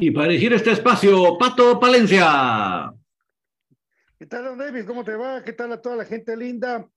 [0.00, 2.94] Y para dirigir este espacio, Pato Palencia.
[4.16, 4.86] ¿Qué tal, don David?
[4.86, 5.42] ¿Cómo te va?
[5.42, 6.88] ¿Qué tal a toda la gente linda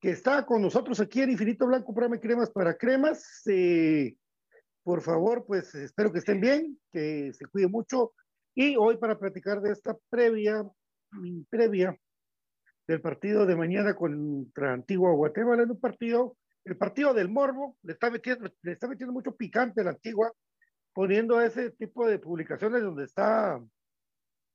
[0.00, 1.94] que está con nosotros aquí en Infinito Blanco?
[1.94, 3.42] Prame Cremas para Cremas.
[3.46, 4.16] Eh,
[4.82, 8.14] por favor, pues espero que estén bien, que se cuiden mucho.
[8.56, 10.68] Y hoy para platicar de esta previa,
[11.50, 11.96] previa
[12.88, 17.92] del partido de mañana contra Antigua Guatemala, en un partido, el partido del Morbo, le
[17.92, 20.32] está metiendo, le está metiendo mucho picante a la Antigua
[21.00, 23.58] poniendo ese tipo de publicaciones donde está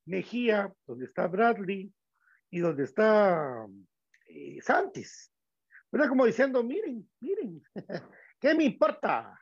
[0.05, 1.91] Mejía, donde está Bradley
[2.51, 3.65] y donde está
[4.27, 5.33] eh, Santis.
[5.91, 7.63] Era como diciendo, miren, miren,
[8.39, 9.41] ¿qué me importa?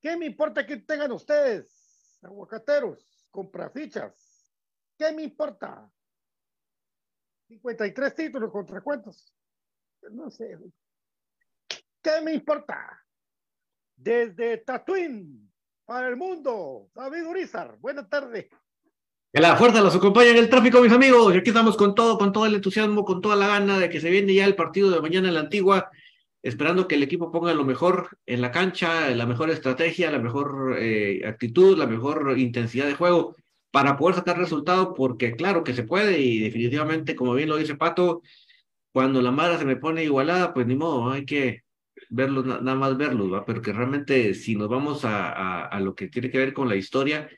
[0.00, 4.54] ¿Qué me importa que tengan ustedes, aguacateros, comprafichas?
[4.96, 5.90] ¿Qué me importa?
[7.48, 9.34] 53 títulos contra cuántos?
[10.12, 10.56] No sé.
[12.00, 13.04] ¿Qué me importa?
[13.96, 15.48] Desde Tatooine
[15.88, 16.90] para el mundo.
[16.94, 18.44] David Urizar, buenas tardes.
[19.32, 21.34] Que la fuerza los acompaña en el tráfico, mis amigos.
[21.34, 23.98] Y aquí estamos con todo, con todo el entusiasmo, con toda la gana de que
[23.98, 25.90] se viene ya el partido de mañana en la Antigua,
[26.42, 30.76] esperando que el equipo ponga lo mejor en la cancha, la mejor estrategia, la mejor
[30.78, 33.34] eh, actitud, la mejor intensidad de juego
[33.70, 37.76] para poder sacar resultados, porque claro que se puede y definitivamente, como bien lo dice
[37.76, 38.20] Pato,
[38.92, 41.62] cuando la madre se me pone igualada, pues ni modo, hay que
[42.08, 43.44] verlos, nada más verlos, ¿va?
[43.44, 46.68] pero que realmente si nos vamos a, a, a, lo que tiene que ver con
[46.68, 47.28] la historia,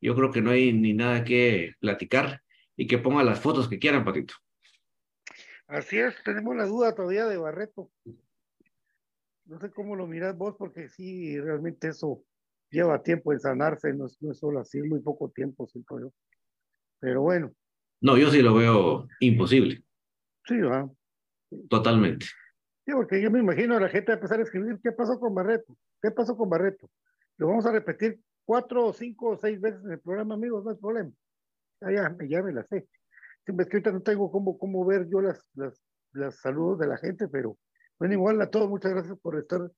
[0.00, 2.42] yo creo que no hay ni nada que platicar
[2.76, 4.34] y que pongan las fotos que quieran, Patito.
[5.66, 7.90] Así es, tenemos la duda todavía de Barreto.
[9.44, 12.24] No sé cómo lo miras vos, porque sí, realmente eso
[12.70, 16.12] lleva tiempo en sanarse, no es, no es solo así, muy poco tiempo, siento yo.
[17.00, 17.52] Pero bueno.
[18.00, 19.82] No, yo sí lo veo imposible.
[20.44, 20.90] Sí, va.
[21.68, 22.26] Totalmente.
[22.90, 25.32] Sí, porque yo me imagino a la gente a empezar a escribir qué pasó con
[25.32, 26.90] Barreto, qué pasó con Barreto.
[27.36, 30.72] Lo vamos a repetir cuatro o cinco o seis veces en el programa, amigos, no
[30.72, 31.12] hay problema.
[31.80, 32.88] Ya, ya, ya me la sé.
[33.46, 35.80] Sí, es que ahorita no tengo cómo, cómo ver yo las, las,
[36.14, 37.56] las saludos de la gente, pero
[37.96, 39.70] bueno, igual a todos, muchas gracias por estar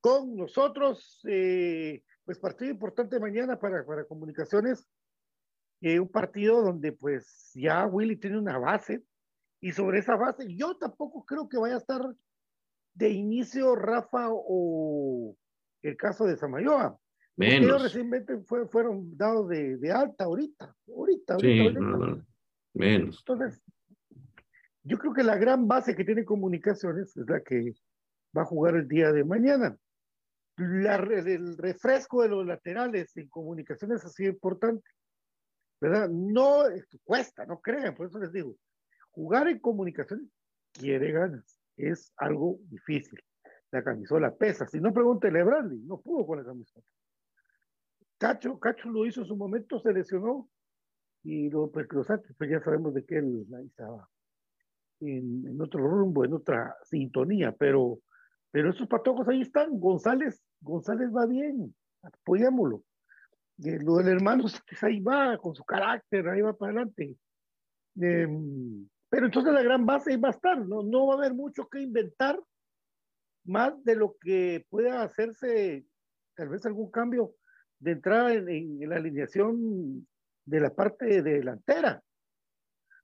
[0.00, 1.20] con nosotros.
[1.28, 4.88] Eh, pues partido importante mañana para, para comunicaciones.
[5.82, 9.04] Eh, un partido donde pues ya Willy tiene una base
[9.60, 12.02] y sobre esa base yo tampoco creo que vaya a estar
[12.96, 15.36] de inicio Rafa o
[15.82, 16.98] el caso de Samayoa.
[17.36, 17.68] Menos.
[17.68, 21.38] Ellos recientemente fue, fueron dados de, de, alta ahorita, ahorita, ahorita.
[21.38, 21.80] Sí, ahorita.
[21.80, 22.26] no, no.
[22.72, 23.18] Menos.
[23.18, 23.62] Entonces,
[24.82, 27.74] yo creo que la gran base que tiene comunicaciones es la que
[28.36, 29.76] va a jugar el día de mañana.
[30.56, 34.88] La, el refresco de los laterales en comunicaciones ha sido importante,
[35.80, 36.08] ¿verdad?
[36.08, 36.62] No
[37.04, 38.56] cuesta, no crean, por eso les digo,
[39.10, 40.30] jugar en comunicaciones
[40.72, 43.18] quiere ganas, es algo difícil.
[43.70, 46.84] La camisola pesa, si no pregúntele a Bradley, no pudo con la camisola.
[48.18, 50.48] Cacho, Cacho lo hizo en su momento, se lesionó
[51.22, 51.86] y lo, pues,
[52.38, 54.08] pues ya sabemos de que él estaba
[55.00, 57.98] en, otro rumbo, en otra sintonía, pero,
[58.50, 59.78] pero esos patojos ahí están.
[59.78, 62.82] González, González va bien, apoyémoslo.
[63.58, 64.44] Lo del hermano,
[64.82, 67.16] ahí va, con su carácter, ahí va para adelante.
[68.00, 68.28] Eh,
[69.16, 70.82] pero entonces la gran base ahí va a estar, ¿no?
[70.82, 72.38] no va a haber mucho que inventar,
[73.46, 75.86] más de lo que pueda hacerse,
[76.34, 77.34] tal vez algún cambio
[77.78, 80.06] de entrada en, la alineación
[80.44, 82.02] de la parte delantera,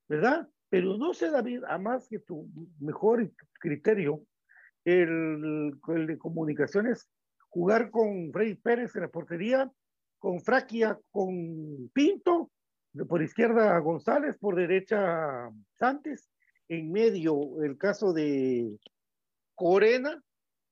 [0.06, 0.46] ¿verdad?
[0.68, 2.46] Pero no sé, David, a más que tu
[2.78, 4.22] mejor criterio,
[4.84, 7.08] el, el, de comunicaciones,
[7.48, 9.72] jugar con Freddy Pérez en la portería,
[10.18, 12.50] con Fraquia, con Pinto,
[13.08, 16.30] por izquierda González, por derecha Santos,
[16.68, 18.78] en medio el caso de
[19.54, 20.22] Corena,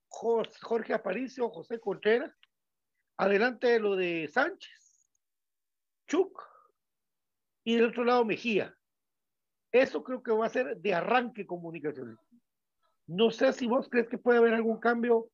[0.08, 2.32] Jorge Aparicio, José Contreras,
[3.16, 5.08] adelante lo de Sánchez,
[6.06, 6.42] Chuc,
[7.64, 8.74] y del otro lado Mejía.
[9.72, 12.18] Eso creo que va a ser de arranque comunicaciones.
[13.06, 15.28] No sé si vos crees que puede haber algún cambio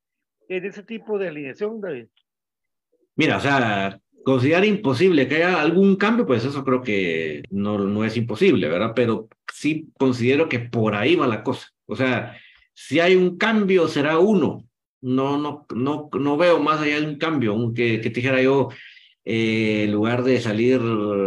[0.48, 2.08] en ese tipo de alineación, David?
[3.16, 8.04] Mira, o sea, considerar imposible que haya algún cambio, pues eso creo que no, no
[8.04, 8.92] es imposible, ¿verdad?
[8.92, 11.68] Pero sí considero que por ahí va la cosa.
[11.86, 12.36] O sea,
[12.74, 14.68] si hay un cambio, será uno.
[15.00, 18.70] No, no, no, no veo más allá de un cambio, aunque que te dijera yo,
[19.24, 20.80] eh, en lugar de salir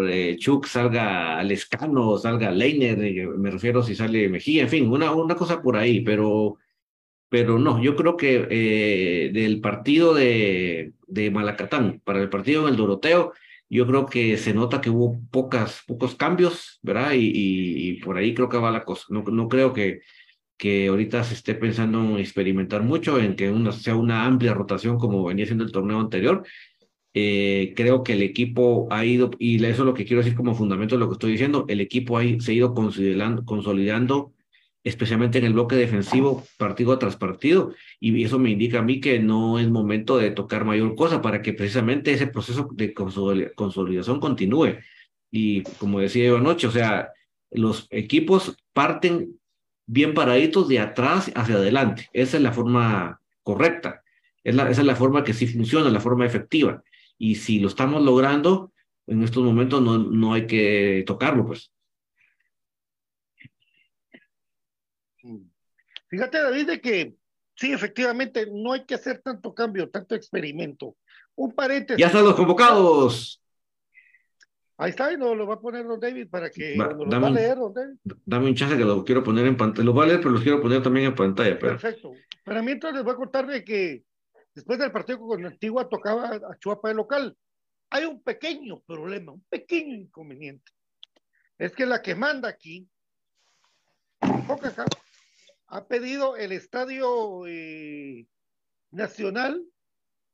[0.10, 5.14] eh, Chuck, salga Alescano, salga Leiner, eh, me refiero si sale Mejía, en fin, una,
[5.14, 6.58] una cosa por ahí, pero
[7.30, 12.76] pero no, yo creo que eh, del partido de, de, Malacatán para el partido del
[12.76, 13.34] Doroteo,
[13.70, 17.14] yo creo que se nota que hubo pocas, pocos cambios, ¿verdad?
[17.14, 19.06] Y, y, por ahí creo que va la cosa.
[19.10, 20.02] No, no creo que,
[20.58, 24.98] que ahorita se esté pensando en experimentar mucho, en que una, sea una amplia rotación
[24.98, 26.44] como venía siendo el torneo anterior.
[27.14, 30.56] Eh, creo que el equipo ha ido, y eso es lo que quiero decir como
[30.56, 34.34] fundamento de lo que estoy diciendo, el equipo ha, se ha ido consolidando, consolidando
[34.84, 39.20] especialmente en el bloque defensivo, partido tras partido, y eso me indica a mí que
[39.20, 44.78] no es momento de tocar mayor cosa para que precisamente ese proceso de consolidación continúe.
[45.32, 47.12] Y como decía yo anoche, o sea,
[47.52, 49.40] los equipos parten
[49.86, 52.10] bien paraditos de atrás hacia adelante.
[52.14, 54.04] Esa es la forma correcta.
[54.44, 56.84] Es esa es la forma que sí funciona, la forma efectiva.
[57.18, 58.72] Y si lo estamos logrando,
[59.08, 61.72] en estos momentos no, no hay que tocarlo, pues.
[66.10, 67.16] Fíjate, David, de que
[67.56, 70.98] sí, efectivamente, no hay que hacer tanto cambio, tanto experimento.
[71.36, 72.00] Un paréntesis.
[72.00, 73.42] Ya están los convocados.
[74.78, 77.28] Ahí está, y no lo va a poner don David para que va, lo va
[77.28, 77.98] a leer, don David.
[78.26, 79.86] Dame un chance que lo quiero poner en pantalla.
[79.86, 81.60] Lo voy a leer, pero los quiero poner también en pantalla.
[81.60, 81.74] Pero...
[81.74, 82.14] Perfecto.
[82.44, 84.04] Pero mientras les voy a contar de que
[84.56, 87.38] después del partido con Antigua tocaba a Chuapa de local.
[87.92, 90.72] Hay un pequeño problema, un pequeño inconveniente.
[91.58, 92.88] Es que la que manda aquí,
[94.48, 94.70] poca
[95.70, 98.28] ha pedido el Estadio eh,
[98.92, 99.64] Nacional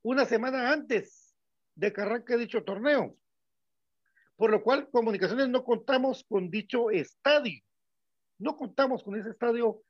[0.02, 1.36] una semana antes
[1.76, 3.18] de que arranque dicho torneo.
[4.38, 7.62] Por lo cual, comunicaciones no contamos con dicho estadio.
[8.38, 9.82] No contamos con ese estadio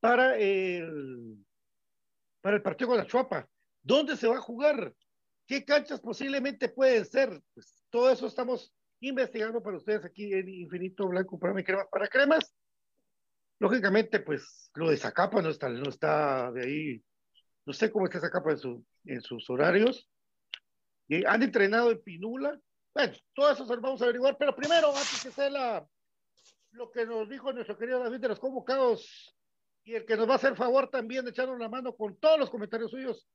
[0.00, 1.44] para el,
[2.40, 3.48] para el partido con la Chuapa.
[3.82, 4.94] ¿Dónde se va a jugar?
[5.46, 7.40] ¿Qué canchas posiblemente pueden ser?
[7.54, 12.54] Pues todo eso estamos investigando para ustedes aquí en Infinito Blanco para Cremas para Cremas.
[13.58, 17.04] Lógicamente, pues lo de Zacapa no está, no está de ahí.
[17.66, 20.08] No sé cómo está Zacapa en, su, en sus horarios.
[21.08, 22.58] Y han entrenado en Pinula.
[22.94, 25.86] Bueno, todo eso se lo vamos a averiguar, pero primero, antes que sea la,
[26.72, 29.34] lo que nos dijo nuestro querido David de los convocados
[29.84, 32.38] y el que nos va a hacer favor también de echarnos la mano con todos
[32.38, 33.26] los comentarios suyos,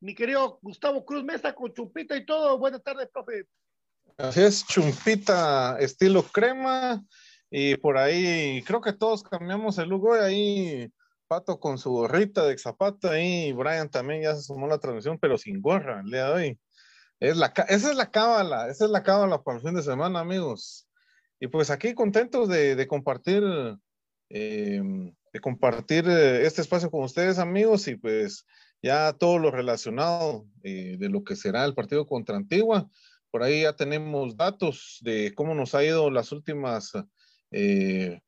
[0.00, 2.58] mi querido Gustavo Cruz Mesa con chumpita y todo.
[2.58, 3.44] Buenas tardes, profe.
[4.16, 7.02] Así es, chumpita estilo crema
[7.50, 10.14] y por ahí, creo que todos cambiamos el logo.
[10.14, 10.92] Ahí
[11.28, 15.18] Pato con su gorrita de zapata y Brian también ya se sumó a la transmisión,
[15.18, 16.58] pero sin gorra el día de hoy.
[17.20, 20.20] Es la, esa es la cábala, esa es la cábala para el fin de semana,
[20.20, 20.88] amigos.
[21.38, 23.42] Y pues aquí contentos de, de compartir,
[24.30, 24.82] eh,
[25.32, 28.46] de compartir eh, este espacio con ustedes, amigos, y pues
[28.82, 32.88] ya todo lo relacionado eh, de lo que será el partido contra Antigua.
[33.30, 36.92] Por ahí ya tenemos datos de cómo nos ha ido las últimas
[37.50, 38.20] eh,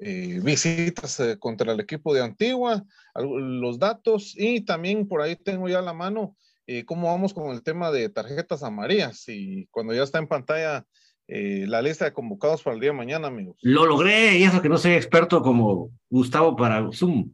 [0.00, 5.68] eh, visitas eh, contra el equipo de Antigua, los datos y también por ahí tengo
[5.68, 6.36] ya la mano
[6.84, 10.84] cómo vamos con el tema de tarjetas amarillas y cuando ya está en pantalla
[11.28, 13.56] la lista de convocados para el día de mañana, amigos.
[13.62, 17.32] Lo logré y eso que no soy experto como Gustavo para Zoom.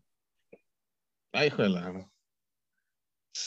[1.33, 2.07] Ay, joder.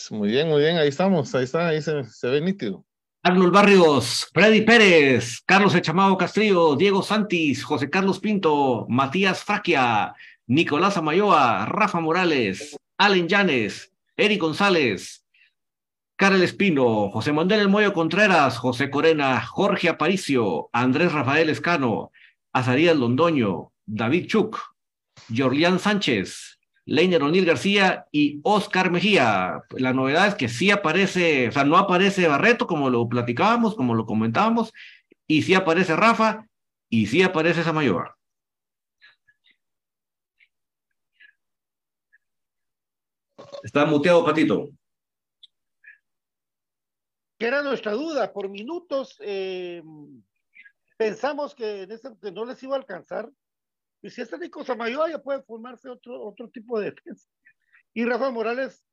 [0.10, 2.84] Muy bien, muy bien, ahí estamos, ahí está, ahí se, se ve nítido.
[3.28, 10.14] Arnold Barrios, Freddy Pérez, Carlos Echamado Castillo, Diego Santis, José Carlos Pinto, Matías Fraquia,
[10.46, 15.26] Nicolás Amayoa, Rafa Morales, Allen Llanes, Eric González,
[16.16, 22.12] Karel Espino, José Manuel El Moyo Contreras, José Corena, Jorge Aparicio, Andrés Rafael Escano,
[22.54, 24.60] Azarías Londoño, David Chuk,
[25.36, 26.55] Jorlián Sánchez,
[26.86, 29.64] Leiner O'Neill García y Oscar Mejía.
[29.72, 33.96] La novedad es que sí aparece, o sea, no aparece Barreto como lo platicábamos, como
[33.96, 34.72] lo comentábamos,
[35.28, 36.48] y sí aparece Rafa
[36.90, 38.16] y sí aparece Samayoa.
[43.64, 44.70] Está muteado, Patito.
[47.40, 48.32] Que era nuestra duda.
[48.32, 49.82] Por minutos eh,
[50.98, 51.88] pensamos que,
[52.22, 53.30] que no les iba a alcanzar
[54.06, 57.28] y si está Nico Samayoa, ya puede formarse otro, otro tipo de defensa.
[57.92, 58.86] Y Rafa Morales,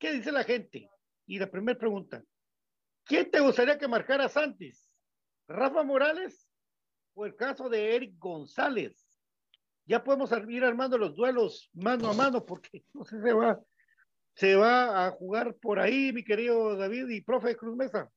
[0.00, 0.90] ¿qué dice la gente?
[1.24, 2.24] Y la primera pregunta,
[3.04, 4.92] ¿quién te gustaría que marcara Santis?
[5.46, 6.50] ¿Rafa Morales
[7.14, 9.08] o el caso de Eric González?
[9.84, 13.60] Ya podemos ir armando los duelos mano a mano porque no sé se va
[14.34, 18.10] se va a jugar por ahí, mi querido David y profe Cruz Mesa.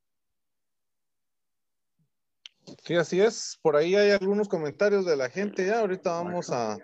[2.86, 3.58] Sí, así es.
[3.62, 5.80] Por ahí hay algunos comentarios de la gente ya.
[5.80, 6.78] Ahorita vamos a,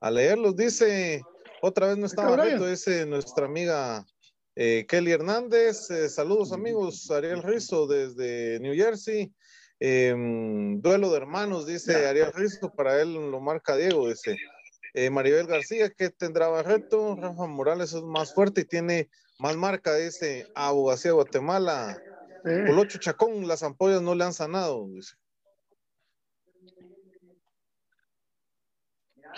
[0.00, 0.56] a leerlos.
[0.56, 1.22] Dice,
[1.62, 4.04] otra vez no estaba abierto, dice nuestra amiga
[4.54, 5.90] eh, Kelly Hernández.
[5.90, 7.10] Eh, saludos amigos.
[7.10, 9.32] Ariel Rizzo desde New Jersey.
[9.80, 12.70] Em, duelo de hermanos, dice Ariel Rizzo.
[12.70, 14.36] Para él lo marca Diego, dice.
[14.94, 17.16] Eh, Maribel García, que tendrá Barreto.
[17.16, 21.96] Rafa Morales es más fuerte y tiene más marca, dice Abogacía Guatemala.
[22.42, 25.14] Colocho Chacón, las ampollas no le han sanado, dice.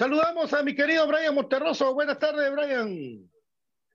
[0.00, 1.92] Saludamos a mi querido Brian Monterroso.
[1.92, 2.88] Buenas tardes, Brian.
[2.88, 3.28] ¿Qué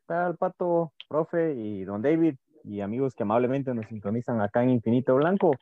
[0.05, 5.15] tal, Pato, profe y don David y amigos que amablemente nos sintonizan acá en Infinito
[5.15, 5.55] Blanco?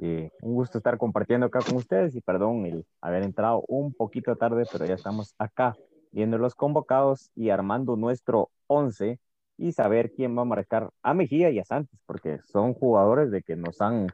[0.00, 4.36] Eh, un gusto estar compartiendo acá con ustedes y perdón el haber entrado un poquito
[4.36, 5.74] tarde, pero ya estamos acá
[6.12, 9.18] viendo los convocados y armando nuestro 11
[9.58, 13.42] y saber quién va a marcar a Mejía y a Santos, porque son jugadores de
[13.42, 14.06] que nos han...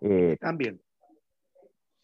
[0.00, 0.80] Eh, También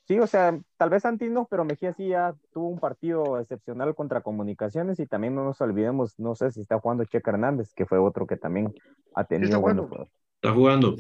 [0.06, 3.94] Sí, o sea, tal vez Santi no, pero Mejía sí ya tuvo un partido excepcional
[3.96, 7.86] contra Comunicaciones y también no nos olvidemos, no sé si está jugando Checa Hernández, que
[7.86, 8.72] fue otro que también
[9.14, 9.90] ha tenido buenos
[10.36, 10.94] Está jugando.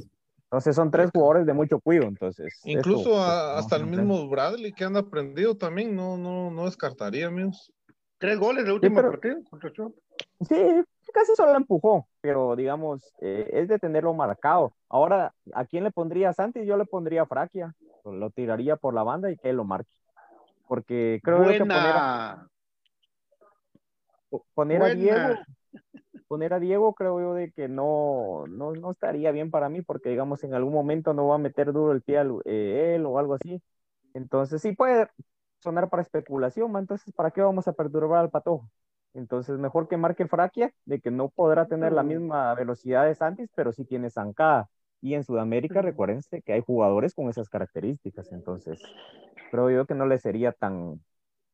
[0.46, 2.60] Entonces son tres jugadores de mucho cuidado, entonces.
[2.64, 7.72] Incluso pues, hasta el mismo Bradley que han aprendido también, no, no, no descartaría, amigos.
[8.18, 9.70] Tres goles de último partido contra
[10.40, 14.74] Sí, casi solo empujó, pero digamos, eh, es de tenerlo marcado.
[14.88, 16.64] Ahora, ¿a quién le pondría Santi?
[16.64, 17.74] Yo le pondría a Fraquia
[18.12, 19.90] lo tiraría por la banda y que él lo marque.
[20.68, 22.48] Porque creo que poner a,
[24.54, 25.34] poner a Diego,
[26.28, 30.10] poner a Diego creo yo de que no, no, no, estaría bien para mí porque
[30.10, 33.18] digamos en algún momento no va a meter duro el pie a eh, él o
[33.18, 33.62] algo así.
[34.14, 35.08] Entonces sí puede
[35.66, 38.70] sonar para especulación, entonces ¿para qué vamos a perturbar al patojo?
[39.14, 43.50] Entonces mejor que marque Fraquia, de que no podrá tener la misma velocidad de Santis,
[43.56, 44.68] pero sí tiene zancada.
[45.00, 48.80] Y en Sudamérica, recuérdense que hay jugadores con esas características, entonces
[49.50, 51.00] creo yo que no le sería tan,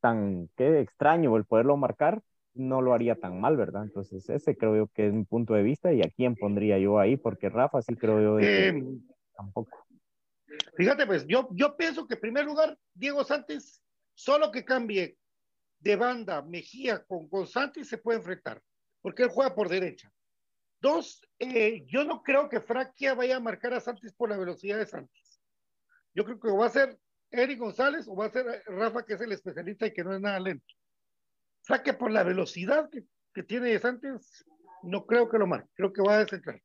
[0.00, 2.20] tan, qué extraño el poderlo marcar,
[2.54, 3.84] no lo haría tan mal, ¿verdad?
[3.84, 6.98] Entonces ese creo yo que es mi punto de vista y a quién pondría yo
[6.98, 9.00] ahí, porque Rafa sí creo yo em,
[9.34, 9.70] tampoco.
[10.76, 13.80] Fíjate, pues yo, yo pienso que en primer lugar, Diego Santos,
[14.14, 15.18] solo que cambie
[15.80, 18.62] de banda Mejía con, con Santos se puede enfrentar,
[19.00, 20.12] porque él juega por derecha.
[20.80, 24.78] Dos, eh, yo no creo que Fraquia vaya a marcar a Santos por la velocidad
[24.78, 25.40] de Santos.
[26.12, 26.98] Yo creo que va a ser
[27.30, 30.20] Eric González o va a ser Rafa, que es el especialista y que no es
[30.20, 30.74] nada lento.
[31.62, 34.44] Fraquia por la velocidad que, tiene Santos,
[34.82, 36.60] no creo que lo marque, creo que va a descentrar.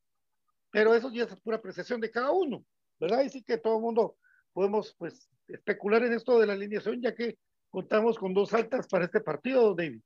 [0.70, 2.64] Pero eso ya es pura apreciación de cada uno,
[2.98, 3.22] ¿verdad?
[3.22, 4.18] Y sí que todo el mundo
[4.58, 7.36] podemos pues especular en esto de la alineación, ya que
[7.70, 10.00] contamos con dos altas para este partido, David.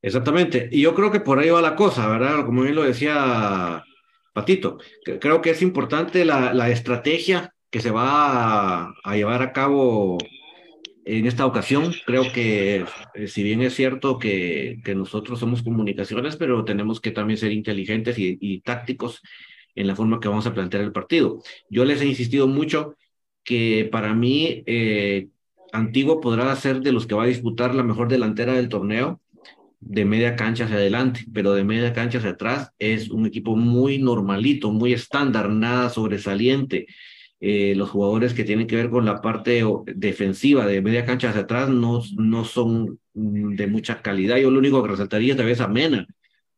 [0.00, 0.70] Exactamente.
[0.72, 2.46] Y yo creo que por ahí va la cosa, ¿verdad?
[2.46, 3.84] Como bien lo decía
[4.32, 4.78] Patito,
[5.20, 10.16] creo que es importante la, la estrategia que se va a, llevar a cabo
[11.04, 11.92] en esta ocasión.
[12.06, 17.10] Creo que eh, si bien es cierto que, que, nosotros somos comunicaciones, pero tenemos que
[17.10, 19.20] también ser inteligentes y, y tácticos
[19.74, 21.42] en la forma que vamos a plantear el partido.
[21.68, 22.96] Yo les he insistido mucho
[23.44, 25.28] que para mí eh,
[25.72, 29.20] Antiguo podrá ser de los que va a disputar la mejor delantera del torneo
[29.80, 33.98] de media cancha hacia adelante, pero de media cancha hacia atrás es un equipo muy
[33.98, 36.86] normalito, muy estándar, nada sobresaliente.
[37.40, 41.42] Eh, los jugadores que tienen que ver con la parte defensiva de media cancha hacia
[41.42, 44.36] atrás no, no son de mucha calidad.
[44.36, 46.06] Yo lo único que resaltaría tal vez a Mena,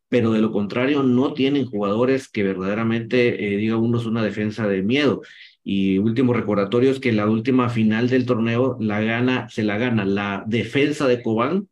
[0.07, 4.67] pero de lo contrario no tienen jugadores que verdaderamente, eh, diga uno, es una defensa
[4.67, 5.21] de miedo.
[5.67, 10.05] Y último recordatorio es que la última final del torneo la gana, se la gana
[10.05, 11.67] la defensa de Cobán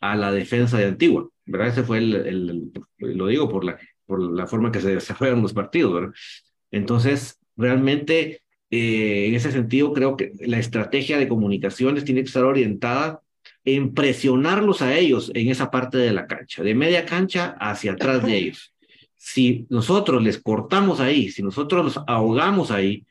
[0.00, 1.66] a la defensa de Antigua, ¿verdad?
[1.66, 5.94] Ese fue el, lo digo por la, por la forma que se desarrollan los partidos,
[5.94, 6.14] ¿verdad?
[6.70, 12.44] Entonces, realmente, eh, en ese sentido, creo que la estrategia de comunicaciones tiene que estar
[12.44, 13.20] orientada
[13.64, 18.24] en presionarlos a ellos en esa parte de la cancha, de media cancha hacia atrás
[18.24, 18.75] de ellos.
[19.16, 23.06] Si nosotros les cortamos ahí, si nosotros los ahogamos ahí,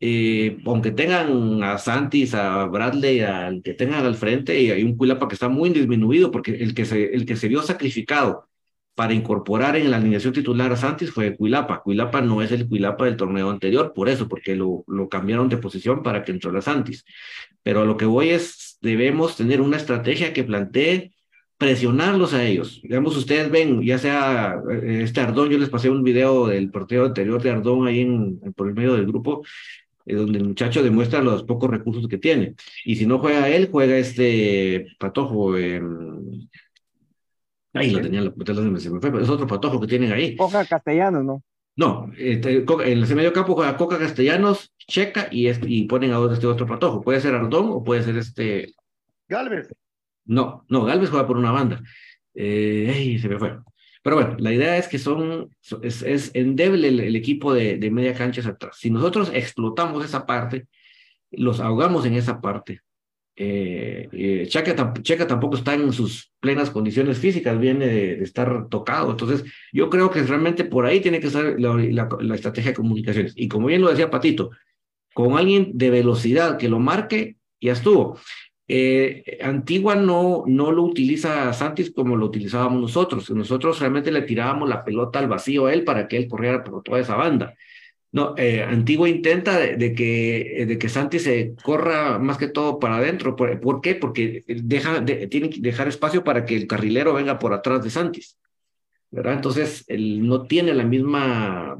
[0.00, 4.96] eh, aunque tengan a Santis, a Bradley, al que tengan al frente, y hay un
[4.96, 8.48] Cuilapa que está muy disminuido, porque el que se, el que se vio sacrificado
[8.94, 11.82] para incorporar en la alineación titular a Santis fue Cuilapa.
[11.82, 15.58] Cuilapa no es el Cuilapa del torneo anterior, por eso, porque lo, lo cambiaron de
[15.58, 17.04] posición para que entró la Santis.
[17.62, 21.12] Pero a lo que voy es, debemos tener una estrategia que plantee
[21.60, 22.80] presionarlos a ellos.
[22.82, 27.04] Digamos, ustedes ven, ya sea eh, este Ardón, yo les pasé un video del partido
[27.04, 29.44] anterior de Ardón ahí en, por el medio del grupo,
[30.06, 32.54] eh, donde el muchacho demuestra los pocos recursos que tiene.
[32.86, 35.52] Y si no juega él, juega este Patojo.
[37.74, 38.22] Ahí lo tenía,
[38.78, 40.36] se me fue, es otro patojo que tienen ahí.
[40.36, 41.42] Coca Castellanos, ¿no?
[41.76, 46.32] No, este, en el medio campo juega Coca Castellanos, Checa y, este, y ponen a
[46.32, 47.02] este otro patojo.
[47.02, 48.72] Puede ser Ardón o puede ser este.
[49.28, 49.68] Galvez.
[50.30, 51.82] No, no, Galvez juega por una banda.
[52.34, 53.58] Eh, se me fue.
[54.02, 55.50] Pero bueno, la idea es que son,
[55.82, 58.76] es, es endeble el, equipo de, de media cancha atrás.
[58.78, 60.66] Si nosotros explotamos esa parte,
[61.30, 62.80] los ahogamos en esa parte,
[63.42, 69.12] eh, eh, Checa, tampoco está en sus plenas condiciones físicas, viene de, estar tocado.
[69.12, 73.32] Entonces, yo creo que realmente por ahí tiene que estar la, estrategia de comunicaciones.
[73.36, 74.50] Y como bien lo decía Patito,
[75.14, 78.18] con alguien de velocidad que lo marque, ya estuvo.
[78.72, 83.28] Eh, Antigua no, no lo utiliza Santis como lo utilizábamos nosotros.
[83.30, 86.80] Nosotros realmente le tirábamos la pelota al vacío a él para que él corriera por
[86.84, 87.56] toda esa banda.
[88.12, 92.98] No, eh, Antigua intenta de, que, de que Santi se corra más que todo para
[92.98, 93.34] adentro.
[93.34, 93.96] ¿Por, qué?
[93.96, 98.38] Porque deja, tiene que dejar espacio para que el carrilero venga por atrás de Santis.
[99.10, 101.76] Entonces, él no tiene la misma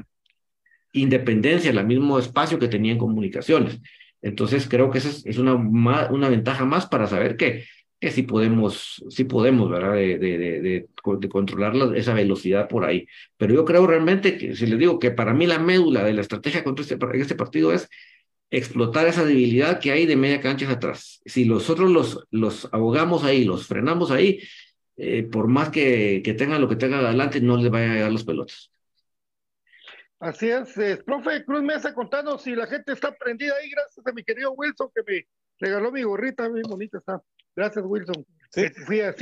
[0.91, 3.79] independencia, el mismo espacio que tenía en comunicaciones.
[4.21, 7.63] Entonces, creo que esa es, una, una ventaja más para saber que
[8.01, 9.93] que sí podemos, sí podemos, ¿verdad?
[9.93, 10.87] De, de,
[11.29, 13.07] controlar esa velocidad por ahí.
[13.37, 16.21] Pero yo creo realmente que, si les digo que para mí la médula de la
[16.21, 17.87] estrategia contra este, este partido es
[18.49, 21.21] explotar esa debilidad que hay de media cancha atrás.
[21.25, 24.39] Si nosotros los, los ahogamos ahí, los frenamos ahí,
[24.97, 28.11] eh, por más que, que tengan lo que tengan adelante, no les vaya a llegar
[28.11, 28.71] los pelotas.
[30.21, 34.11] Así es, eh, profe Cruz Mesa contando si la gente está prendida ahí, gracias a
[34.11, 35.27] mi querido Wilson que me
[35.59, 37.19] regaló mi gorrita, muy bonita está.
[37.55, 38.23] Gracias, Wilson.
[38.51, 38.69] Sí.
[38.85, 39.15] Fui a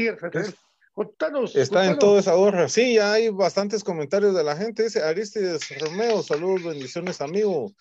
[0.93, 1.55] Contanos.
[1.55, 2.67] Está en toda esa gorra.
[2.67, 4.83] Sí, ya hay bastantes comentarios de la gente.
[4.83, 7.71] Dice Aristides Romeo, saludos, bendiciones, amigo.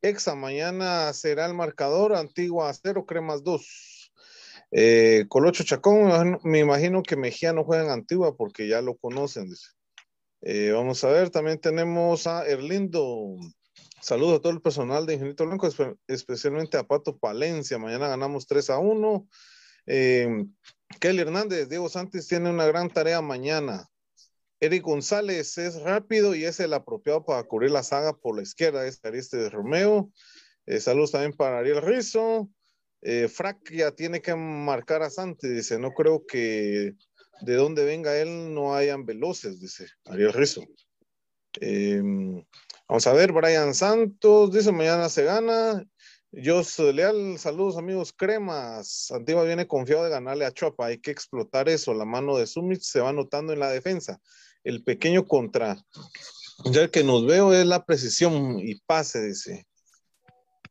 [0.00, 4.12] Exa, mañana será el marcador, Antigua 0, Cremas 2.
[4.70, 9.48] Eh, Colocho Chacón, me imagino que Mejía no juega en Antigua porque ya lo conocen,
[9.48, 9.77] dice.
[10.40, 13.36] Eh, vamos a ver, también tenemos a Erlindo.
[14.00, 15.68] Saludos a todo el personal de Ingenito Blanco,
[16.06, 17.78] especialmente a Pato Palencia.
[17.78, 19.28] Mañana ganamos 3 a 1.
[19.86, 20.44] Eh,
[21.00, 23.88] Kelly Hernández, Diego Santos tiene una gran tarea mañana.
[24.60, 28.86] Eric González es rápido y es el apropiado para cubrir la saga por la izquierda,
[28.86, 30.10] es de Romeo.
[30.66, 32.50] Eh, saludos también para Ariel Rizzo.
[33.00, 36.94] Eh, Frac ya tiene que marcar a Santos, dice, no creo que
[37.40, 40.64] de donde venga él no hayan veloces, dice Ariel Rizzo.
[41.60, 42.00] Eh,
[42.88, 45.84] vamos a ver, Brian Santos dice, mañana se gana.
[46.30, 49.10] Jos Leal, saludos amigos cremas.
[49.10, 50.86] Antigua viene confiado de ganarle a Chopa.
[50.86, 51.94] Hay que explotar eso.
[51.94, 54.20] La mano de Summit se va notando en la defensa.
[54.62, 55.82] El pequeño contra.
[56.66, 59.66] Ya el que nos veo es la precisión y pase, dice.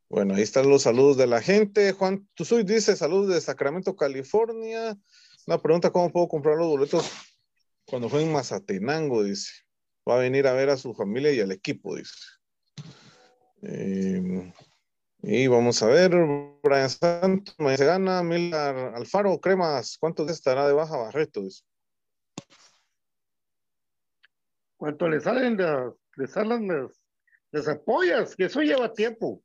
[0.10, 1.92] Bueno, ahí están los saludos de la gente.
[1.92, 4.96] Juan Tuzuy dice: Saludos de Sacramento, California.
[5.48, 7.10] Una pregunta: ¿cómo puedo comprar los boletos
[7.86, 9.24] cuando fue en Mazatenango?
[9.24, 9.52] Dice.
[10.08, 12.14] Va a venir a ver a su familia y al equipo, dice.
[13.62, 14.54] Eh,
[15.22, 16.12] y vamos a ver,
[16.64, 21.42] Brian Santos, se gana, Miller Alfaro, Cremas, ¿cuánto estará de baja Barreto?
[24.78, 26.68] ¿Cuánto le salen de, le salen
[27.52, 28.36] las, apoyas?
[28.36, 29.44] Que eso lleva tiempo.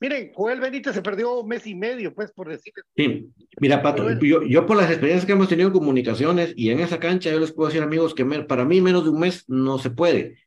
[0.00, 2.84] Miren, Joel Benítez se perdió un mes y medio, pues, por decirles.
[2.96, 3.30] Sí,
[3.60, 7.00] mira, Pato, yo, yo, por las experiencias que hemos tenido en comunicaciones y en esa
[7.00, 9.90] cancha, yo les puedo decir, amigos, que para mí menos de un mes no se
[9.90, 10.38] puede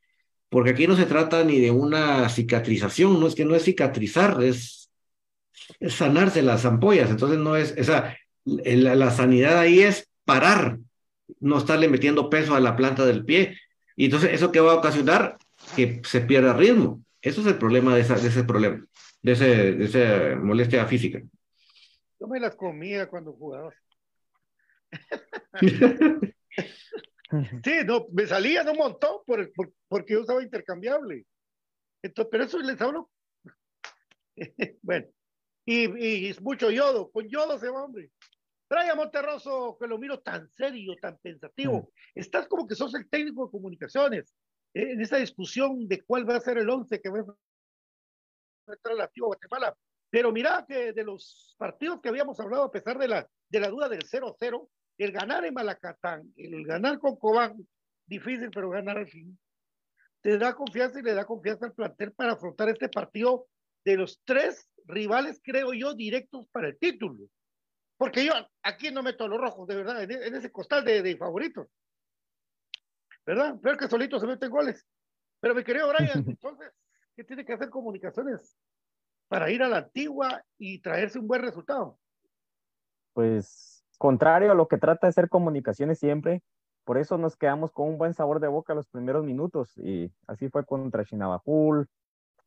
[0.52, 4.42] porque aquí no se trata ni de una cicatrización, no es que no es cicatrizar,
[4.42, 4.90] es,
[5.88, 10.76] sanarse las ampollas, entonces no es, esa, la, la, sanidad ahí es parar,
[11.40, 13.56] no estarle metiendo peso a la planta del pie,
[13.96, 15.38] y entonces eso que va a ocasionar
[15.74, 18.84] que se pierda ritmo, eso es el problema de, esa, de ese problema,
[19.22, 21.22] de, ese, de esa molestia física.
[22.20, 23.72] Yo me las comía cuando jugaba.
[27.64, 29.50] Sí, no, me salían un montón por,
[29.88, 31.24] porque yo usaba intercambiable.
[32.02, 33.10] Entonces, pero eso les hablo.
[34.82, 35.06] bueno,
[35.64, 38.10] y, y, mucho yodo, con yodo se va, hombre.
[38.68, 41.80] Trae a Monterroso, que lo miro tan serio, tan pensativo.
[41.80, 42.20] Mm.
[42.20, 44.34] Estás como que sos el técnico de comunicaciones
[44.74, 47.36] eh, en esa discusión de cuál va a ser el once que va a
[48.74, 49.76] entrar la Guatemala.
[50.10, 53.68] Pero mira que de los partidos que habíamos hablado, a pesar de la, de la
[53.68, 57.66] duda del 0-0, el ganar en Malacatán, el ganar con Cobán,
[58.06, 59.38] difícil, pero ganar al fin,
[60.20, 63.48] te da confianza y le da confianza al plantel para afrontar este partido
[63.84, 67.28] de los tres rivales, creo yo, directos para el título.
[67.96, 68.32] Porque yo
[68.62, 71.68] aquí no meto a los rojos, de verdad, en, ese costal de, favoritos.
[73.24, 73.56] ¿Verdad?
[73.62, 74.84] Pero que solito se meten goles.
[75.40, 76.72] Pero mi querido Brian, entonces,
[77.14, 78.56] ¿qué tiene que hacer comunicaciones
[79.28, 81.98] para ir a la antigua y traerse un buen resultado?
[83.12, 86.42] Pues contrario a lo que trata de ser comunicaciones siempre,
[86.84, 90.48] por eso nos quedamos con un buen sabor de boca los primeros minutos y así
[90.48, 91.88] fue contra Chinabajul.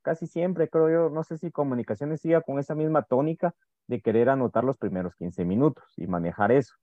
[0.02, 3.56] Casi siempre, creo yo, no sé si Comunicaciones siga con esa misma tónica
[3.88, 6.76] de querer anotar los primeros 15 minutos y manejar eso.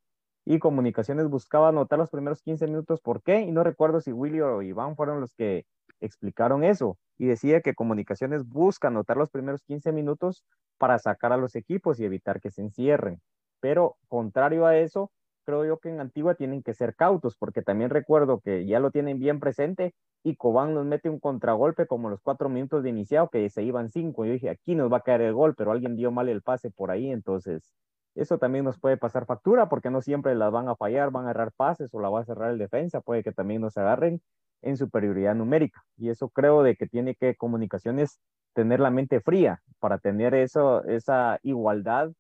[0.45, 3.43] Y Comunicaciones buscaba anotar los primeros 15 minutos, ¿por qué?
[3.43, 5.67] Y no recuerdo si Willy o Iván fueron los que
[6.07, 10.45] explicaron eso y decía que Comunicaciones busca anotar los primeros 15 minutos
[10.79, 13.21] para sacar a los equipos y evitar que se encierren.
[13.61, 15.11] Pero contrario a eso,
[15.45, 18.91] creo yo que en Antigua tienen que ser cautos, porque también recuerdo que ya lo
[18.91, 23.29] tienen bien presente y Cobán nos mete un contragolpe como los cuatro minutos de iniciado,
[23.29, 24.25] que se iban cinco.
[24.25, 26.71] Yo dije, aquí nos va a caer el gol, pero alguien dio mal el pase
[26.71, 27.75] por ahí, entonces
[28.15, 31.31] eso también nos puede pasar factura, porque no siempre las van a fallar, van a
[31.31, 34.21] errar pases o la va a cerrar el defensa, puede que también nos agarren
[34.63, 35.83] en superioridad numérica.
[35.97, 38.21] Y eso creo de que tiene que comunicaciones
[38.55, 42.13] tener la mente fría para tener eso, esa igualdad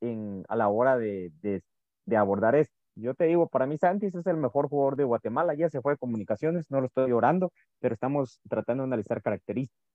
[0.00, 1.62] en, a la hora de, de,
[2.06, 2.74] de abordar esto.
[2.96, 5.92] Yo te digo, para mí Santis es el mejor jugador de Guatemala, ya se fue
[5.92, 9.86] de comunicaciones, no lo estoy llorando, pero estamos tratando de analizar características.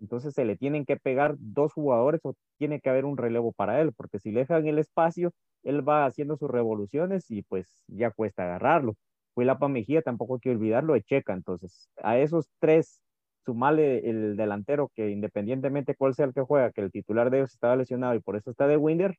[0.00, 3.80] Entonces se le tienen que pegar dos jugadores o tiene que haber un relevo para
[3.80, 8.10] él, porque si le dejan el espacio, él va haciendo sus revoluciones y pues ya
[8.10, 8.96] cuesta agarrarlo.
[9.36, 11.32] La Mejía, tampoco hay que olvidarlo, de Checa.
[11.32, 13.00] Entonces, a esos tres,
[13.44, 17.52] sumale el delantero que independientemente cuál sea el que juega, que el titular de ellos
[17.52, 19.16] estaba lesionado y por eso está de Winder,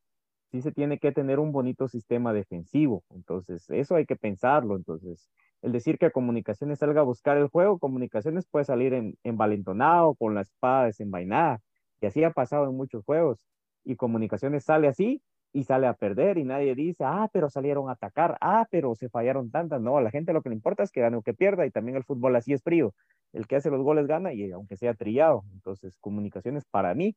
[0.52, 3.04] sí se tiene que tener un bonito sistema defensivo.
[3.10, 4.76] Entonces, eso hay que pensarlo.
[4.76, 5.30] Entonces,
[5.62, 10.36] el decir que Comunicaciones salga a buscar el juego, Comunicaciones puede salir en, envalentonado, con
[10.36, 11.60] la espada desenvainada,
[12.02, 13.46] y así ha pasado en muchos juegos.
[13.84, 15.22] Y Comunicaciones sale así
[15.54, 19.08] y sale a perder y nadie dice, ah, pero salieron a atacar, ah, pero se
[19.10, 19.80] fallaron tantas.
[19.82, 21.72] No, a la gente lo que le importa es que gane o que pierda y
[21.72, 22.94] también el fútbol así es frío.
[23.34, 25.44] El que hace los goles gana y aunque sea trillado.
[25.54, 27.16] Entonces, Comunicaciones para mí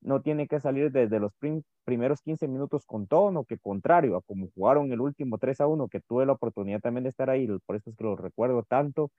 [0.00, 1.32] no tiene que salir desde los
[1.84, 5.88] primeros 15 minutos con tono, que contrario a como jugaron el último 3 a 1,
[5.88, 9.10] que tuve la oportunidad también de estar ahí, por eso es que lo recuerdo tanto,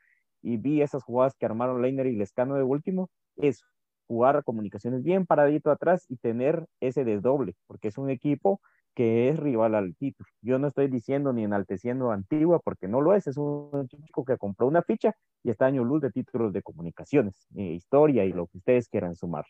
[0.41, 3.63] y vi esas jugadas que armaron Leiner y Lescano de último, es
[4.13, 8.62] jugar comunicaciones bien paradito atrás y tener ese desdoble, porque es un equipo
[8.93, 10.30] que es rival al título.
[10.43, 14.23] Yo no estoy diciendo ni enalteciendo a Antigua, porque no lo es, es un equipo
[14.23, 18.34] que compró una ficha y está año luz de títulos de comunicaciones, eh, historia y
[18.34, 19.45] lo que ustedes quieran sumar.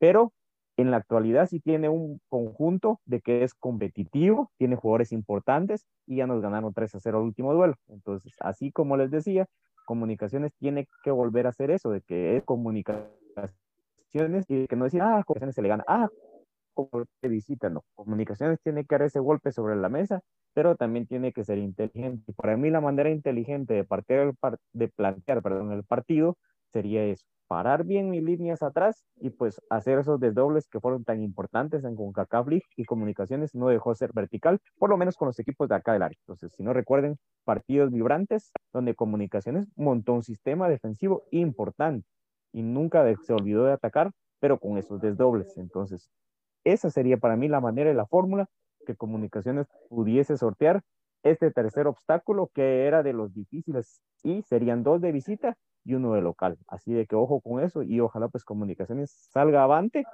[0.00, 0.32] Pero
[0.76, 6.16] en la actualidad sí tiene un conjunto de que es competitivo, tiene jugadores importantes y
[6.16, 7.76] ya nos ganaron 3 a 0 el último duelo.
[7.86, 9.46] Entonces, así como les decía,
[9.86, 12.44] Comunicaciones tiene que volver a hacer eso, de que es
[14.16, 16.08] comunicaciones y que no decir, ah, Comunicaciones se le gana, ah,
[17.20, 17.84] te visita, no.
[17.94, 20.20] Comunicaciones tiene que dar ese golpe sobre la mesa,
[20.54, 22.32] pero también tiene que ser inteligente.
[22.34, 24.32] Para mí la manera inteligente de, partir
[24.72, 26.36] de plantear perdón, el partido
[26.72, 31.22] sería eso, parar bien mis líneas atrás y pues hacer esos desdobles que fueron tan
[31.22, 35.38] importantes en CONCACAF League y comunicaciones no dejó ser vertical, por lo menos con los
[35.38, 36.18] equipos de acá del área.
[36.26, 42.06] Entonces, si no recuerden, partidos vibrantes donde comunicaciones montó un sistema defensivo importante
[42.56, 45.58] y nunca se olvidó de atacar, pero con esos desdobles.
[45.58, 46.10] Entonces,
[46.64, 48.48] esa sería para mí la manera y la fórmula
[48.86, 50.82] que comunicaciones pudiese sortear
[51.22, 56.14] este tercer obstáculo que era de los difíciles y serían dos de visita y uno
[56.14, 56.56] de local.
[56.66, 60.06] Así de que ojo con eso y ojalá pues comunicaciones salga avante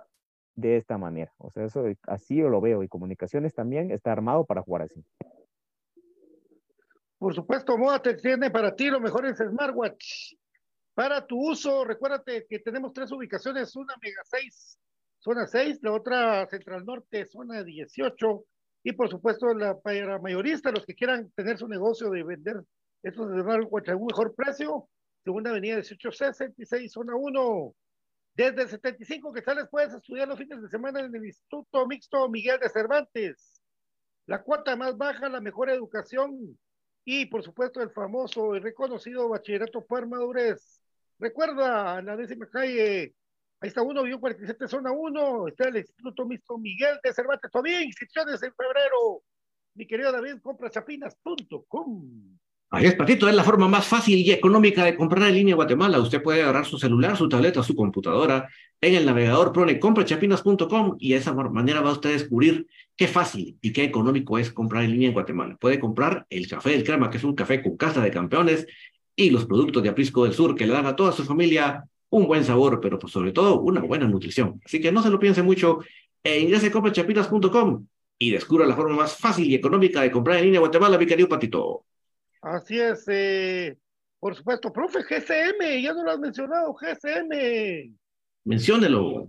[0.56, 1.32] de esta manera.
[1.38, 5.04] O sea, eso así yo lo veo y comunicaciones también está armado para jugar así.
[7.18, 10.34] Por supuesto, Moa te tiene para ti lo mejor es Smartwatch.
[10.94, 14.78] Para tu uso, recuérdate que tenemos tres ubicaciones, una Mega 6,
[15.18, 18.44] zona 6, la otra Central Norte, zona 18,
[18.84, 22.62] y por supuesto la para mayorista, los que quieran tener su negocio de vender
[23.02, 24.88] estos a un mejor precio,
[25.24, 27.74] segunda avenida 1866, zona 1.
[28.34, 32.28] Desde el 75 que sales puedes estudiar los fines de semana en el Instituto Mixto
[32.28, 33.62] Miguel de Cervantes.
[34.26, 36.58] La cuota más baja, la mejor educación
[37.04, 40.81] y por supuesto el famoso y reconocido bachillerato por madurez.
[41.22, 43.14] Recuerda, la décima calle,
[43.60, 47.48] ahí está uno, 47, zona 1, está el Instituto Mixto Miguel de Cervantes.
[47.48, 49.22] Todavía inscripciones en febrero.
[49.76, 52.38] Mi querido David, comprachapinas.com.
[52.70, 55.56] Así es, Patito, es la forma más fácil y económica de comprar en línea en
[55.56, 56.00] Guatemala.
[56.00, 58.48] Usted puede agarrar su celular, su tableta, su computadora
[58.80, 63.58] en el navegador Prone, comprachapinas.com y de esa manera va usted a descubrir qué fácil
[63.60, 65.56] y qué económico es comprar en línea en Guatemala.
[65.60, 68.66] Puede comprar el café del crema, que es un café con casa de campeones,
[69.14, 72.26] y los productos de Aprisco del Sur que le dan a toda su familia un
[72.26, 74.60] buen sabor, pero pues sobre todo una buena nutrición.
[74.64, 75.80] Así que no se lo piense mucho
[76.22, 77.86] e ingrese a comprachapinas.com
[78.18, 81.28] y descubra la forma más fácil y económica de comprar en línea Guatemala, mi querido
[81.28, 81.84] Patito.
[82.42, 83.76] Así es, eh,
[84.18, 87.96] por supuesto, profe, GCM, ya no lo has mencionado, GCM.
[88.44, 89.28] Menciónelo.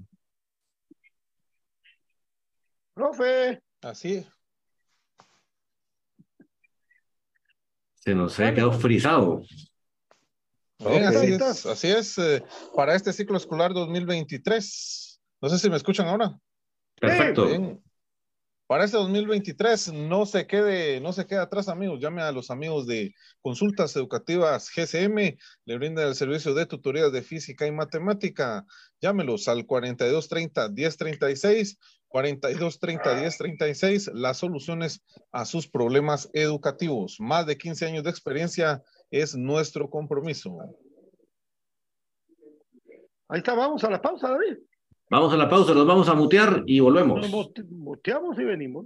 [2.93, 3.61] Profe.
[3.81, 4.25] Así.
[7.95, 9.41] Se nos ha quedado frisado.
[10.89, 12.43] Bien, así es, así es eh,
[12.75, 15.21] para este ciclo escolar 2023.
[15.41, 16.37] No sé si me escuchan ahora.
[16.99, 17.47] Perfecto.
[17.47, 17.81] Bien.
[18.65, 21.99] Para este 2023 no se quede, no se quede atrás, amigos.
[21.99, 27.21] Llame a los amigos de Consultas Educativas GCM, le brinda el servicio de tutorías de
[27.21, 28.65] física y matemática.
[29.01, 37.17] Llámelos al 4230 1036 4230 1036, las soluciones a sus problemas educativos.
[37.19, 38.81] Más de 15 años de experiencia
[39.13, 40.57] es nuestro compromiso.
[43.29, 44.57] Ahí está, vamos a la pausa, David.
[45.09, 47.21] Vamos a la pausa, nos vamos a mutear y volvemos.
[47.21, 48.85] Nos muteamos y venimos.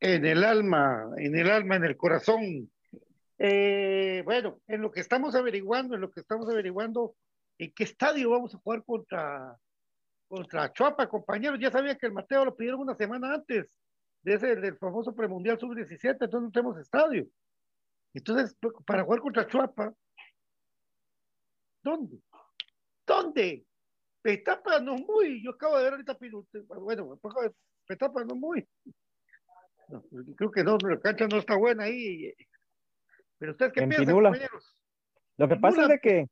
[0.00, 2.70] En el alma, en el alma, en el corazón.
[3.38, 7.14] Eh, bueno, en lo que estamos averiguando, en lo que estamos averiguando,
[7.58, 9.56] ¿en qué estadio vamos a jugar contra,
[10.26, 11.58] contra Chuapa, compañeros?
[11.60, 13.70] Ya sabía que el Mateo lo pidieron una semana antes
[14.22, 17.26] de ese, del famoso premundial sub-17, entonces no tenemos estadio.
[18.14, 18.56] Entonces,
[18.86, 19.92] para jugar contra Chuapa,
[21.82, 22.18] ¿dónde?
[23.06, 23.64] ¿Dónde?
[24.22, 26.46] Petapa no muy, yo acabo de ver ahorita, Pinu-
[26.80, 27.18] bueno,
[27.86, 28.66] Petapa no muy.
[29.88, 30.02] No,
[30.36, 32.32] creo que no, la cancha no está buena ahí.
[33.38, 34.30] Pero ustedes qué En piensan, Pinula.
[34.30, 34.76] compañeros?
[35.36, 36.26] Lo que pasa es de que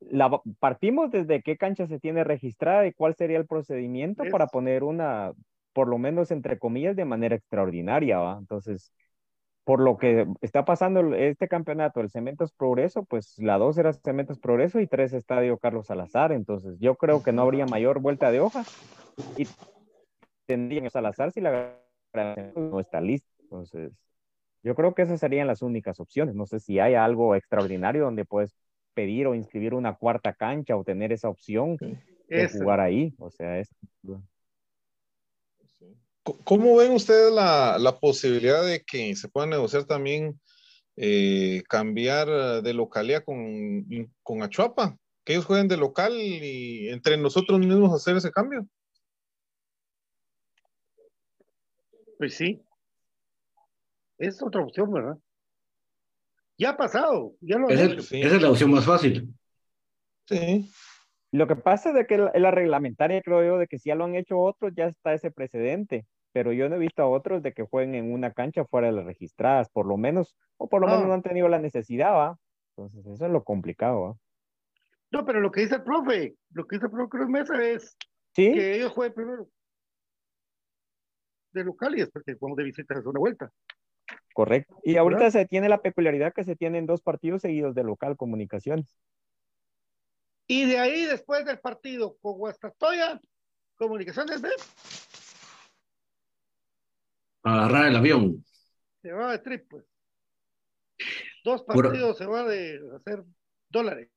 [0.00, 4.46] la, partimos desde qué cancha se tiene registrada y cuál sería el procedimiento Es- para
[4.46, 5.32] poner una,
[5.72, 8.38] por lo menos entre comillas, de manera extraordinaria, ¿va?
[8.38, 8.92] Entonces,
[9.64, 14.38] por lo que está pasando este campeonato, el Cementos Progreso, pues la dos era Cementos
[14.38, 18.40] Progreso y tres Estadio Carlos Salazar, entonces yo creo que no habría mayor vuelta de
[18.40, 18.64] hoja
[19.36, 19.48] y
[20.46, 21.78] tendrían Salazar si la
[22.54, 23.92] no está lista, entonces
[24.62, 28.24] yo creo que esas serían las únicas opciones, no sé si hay algo extraordinario donde
[28.24, 28.54] puedes
[28.92, 31.76] pedir o inscribir una cuarta cancha o tener esa opción
[32.28, 33.74] de jugar ahí, o sea, es...
[36.44, 40.40] ¿Cómo ven ustedes la, la posibilidad de que se pueda negociar también
[40.96, 43.84] eh, cambiar de localidad con,
[44.22, 44.96] con Achuapa?
[45.22, 48.66] Que ellos jueguen de local y entre nosotros mismos hacer ese cambio.
[52.18, 52.62] Pues sí.
[54.16, 55.18] Es otra opción, ¿verdad?
[56.56, 58.00] Ya ha pasado, ya lo han Esa hecho.
[58.00, 59.34] es, esa es la opción más fácil.
[60.26, 60.70] Sí.
[61.32, 63.96] Lo que pasa es de que la, la reglamentaria, creo yo, de que si ya
[63.96, 67.42] lo han hecho otros, ya está ese precedente, pero yo no he visto a otros
[67.42, 70.82] de que jueguen en una cancha fuera de las registradas, por lo menos, o por
[70.82, 72.38] lo menos no han tenido la necesidad, ¿va?
[72.76, 74.16] Entonces, eso es lo complicado, ¿va?
[75.10, 77.96] No, pero lo que dice el profe, lo que dice el profe Cruz Mesa es
[78.34, 79.48] Sí, que ellos jueguen primero
[81.52, 83.50] de local y después que jugamos de visita es una vuelta.
[84.34, 84.80] correcto.
[84.84, 85.30] Y ahorita ¿Verdad?
[85.30, 88.98] se tiene la peculiaridad que se tienen dos partidos seguidos de local comunicaciones.
[90.46, 93.20] Y de ahí, después del partido con Guastatoya,
[93.76, 94.48] Comunicaciones B,
[97.44, 98.44] Agarrar el avión.
[99.02, 99.84] se va de trip, pues.
[101.44, 103.22] Dos Por- partidos se va de hacer
[103.68, 104.08] dólares.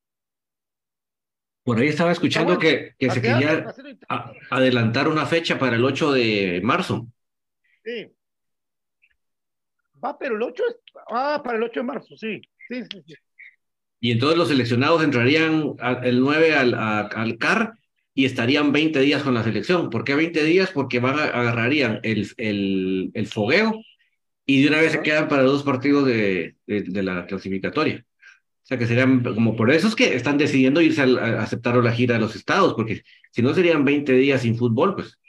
[1.63, 2.61] Por ahí estaba escuchando bueno.
[2.61, 3.65] que, que se quería
[4.07, 7.07] a- adelantar una fecha para el 8 de marzo.
[7.83, 8.13] Sí.
[10.03, 10.75] Va, pero el 8 es.
[11.09, 12.39] Ah, para el 8 de marzo, sí.
[12.69, 13.13] Sí, sí, sí.
[13.99, 17.73] Y entonces los seleccionados entrarían a- el 9 al, a- al CAR
[18.17, 19.91] y estarían 20 días con la selección.
[19.91, 20.71] ¿Por qué 20 días?
[20.73, 23.81] Porque van a, agarrarían el, el, el fogueo
[24.45, 28.05] y de una vez se quedan para dos partidos de, de, de la clasificatoria.
[28.63, 31.75] O sea que serían como por eso es que están decidiendo irse al- a, aceptar
[31.77, 35.19] la gira de los estados, porque si no serían 20 días sin fútbol, pues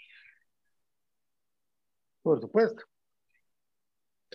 [2.23, 2.85] Por supuesto.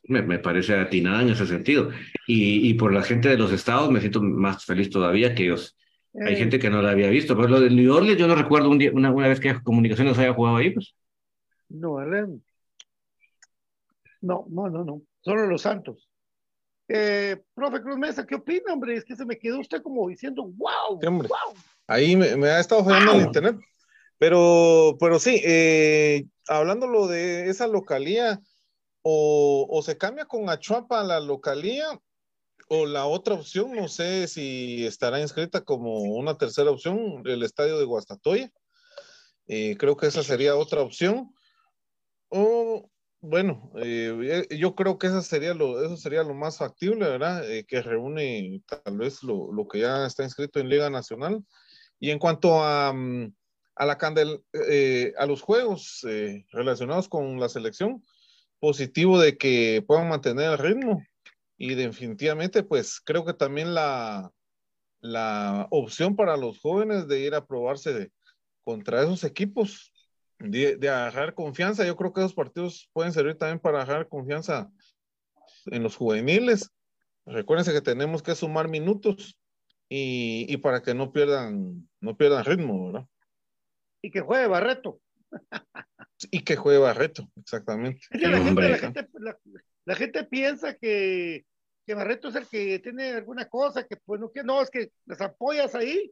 [0.08, 1.92] me, me parece atinada en ese sentido.
[2.28, 5.78] Y, y por la gente de los estados me siento más feliz todavía que ellos.
[6.26, 8.36] Hay Eh, gente que no la había visto, pero lo de New Orleans yo no
[8.36, 10.96] recuerdo un día, una, una vez que Comunicaciones haya jugado ahí, pues.
[11.70, 12.42] No, Alen.
[14.22, 15.02] No, no, no, no.
[15.22, 16.10] Solo los Santos.
[16.88, 18.96] Eh, profe Cruz Mesa, ¿qué opina, hombre?
[18.96, 21.30] Es que se me quedó usted como diciendo, wow, Sí, hombre.
[21.30, 21.56] wow.
[21.88, 23.28] Ahí me, me ha estado fallando el Wow.
[23.28, 23.56] internet.
[24.20, 28.40] Pero, pero sí, eh, hablándolo de esa localía,
[29.02, 31.86] o, o se cambia con Achuapa a la localía,
[32.74, 37.78] o la otra opción, no sé si estará inscrita como una tercera opción, el estadio
[37.78, 38.52] de Guastatoya.
[39.48, 41.32] Eh, creo que esa sería otra opción.
[42.30, 42.90] O,
[43.22, 47.48] bueno, eh, yo creo que esa sería lo, eso sería lo más factible, ¿verdad?
[47.48, 51.44] Eh, que reúne tal vez lo, lo que ya está inscrito en Liga Nacional.
[52.00, 53.36] Y en cuanto a, mm,
[53.76, 58.04] a, la candel, eh, a los juegos eh, relacionados con la selección,
[58.60, 61.04] positivo de que puedan mantener el ritmo
[61.64, 64.30] y definitivamente pues creo que también la,
[65.00, 68.12] la opción para los jóvenes de ir a probarse de,
[68.66, 69.94] contra esos equipos,
[70.40, 71.86] de, de, agarrar confianza.
[71.86, 74.70] Yo creo que esos partidos pueden servir también para agarrar confianza
[75.68, 76.70] en los juveniles.
[77.26, 79.40] Recuérdense que tenemos que sumar minutos
[79.88, 83.08] y, y para que no pierdan, no pierdan ritmo, ¿verdad?
[84.02, 85.00] Y que juegue Barreto.
[86.30, 88.02] y que juegue Barreto, exactamente.
[88.12, 89.40] Es que la, gente, la, gente, la,
[89.86, 91.46] la, gente, piensa que,
[91.86, 94.92] que, Barreto es el que tiene alguna cosa, que pues no, que no, es que
[95.06, 96.12] las apoyas ahí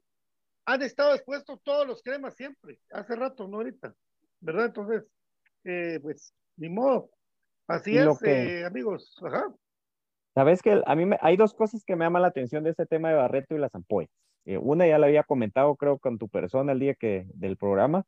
[0.65, 3.93] han estado expuestos todos los cremas siempre, hace rato, no ahorita,
[4.39, 4.65] ¿verdad?
[4.67, 5.03] Entonces,
[5.63, 7.09] eh, pues, ni modo.
[7.67, 9.17] Así es, que, eh, amigos.
[9.23, 9.53] Ajá.
[10.33, 12.85] Sabes que a mí me, hay dos cosas que me llaman la atención de ese
[12.85, 14.09] tema de Barreto y las ampollas.
[14.45, 18.05] Eh, una ya la había comentado, creo, con tu persona el día que del programa,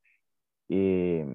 [0.70, 1.26] eh,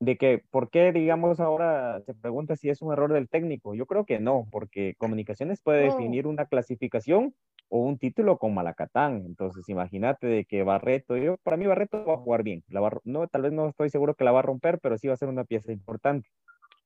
[0.00, 3.74] de que por qué, digamos, ahora se pregunta si es un error del técnico.
[3.74, 5.84] Yo creo que no, porque Comunicaciones puede No.
[5.84, 7.34] definir una clasificación
[7.68, 9.24] o un título con Malacatán.
[9.26, 12.62] Entonces, imagínate de que Barreto, yo, para mí Barreto va a jugar bien.
[12.68, 15.08] La va no, tal vez no estoy seguro que la va a romper, pero sí
[15.08, 16.28] va a ser una pieza importante.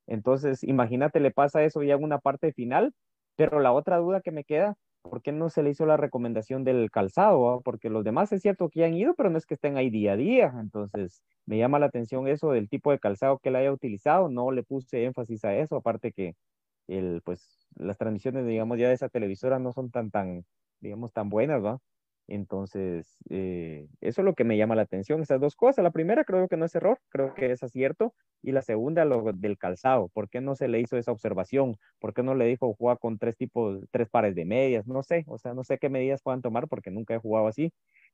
[0.06, 2.94] Entonces, imagínate, le pasa eso ya en una parte final,
[3.36, 6.64] pero la otra duda que me queda, ¿por qué no se le hizo la recomendación
[6.64, 7.51] del calzado?
[7.51, 7.61] ah?
[7.64, 9.90] Porque los demás es cierto que ya han ido, pero no es que estén ahí
[9.90, 10.53] día a día.
[10.61, 14.28] Entonces, me llama la atención eso del tipo de calzado que él haya utilizado.
[14.28, 16.34] No le puse énfasis a eso, aparte que
[16.88, 20.44] el, pues, las transmisiones, digamos, ya de esa televisora no son tan, tan,
[20.80, 21.78] digamos, tan buenas, ¿va?
[22.31, 25.83] Entonces, eh, eso es lo que me llama la atención, esas dos cosas.
[25.83, 28.14] La primera creo que no es error, creo que es acierto.
[28.41, 30.09] Y la segunda, lo del calzado.
[30.09, 31.76] ¿Por qué no se le hizo esa observación?
[31.99, 34.87] ¿Por qué no le dijo jugar con tres tipos, tres pares de medias?
[34.87, 37.72] No sé, o sea, no sé qué medidas puedan tomar porque nunca he jugado así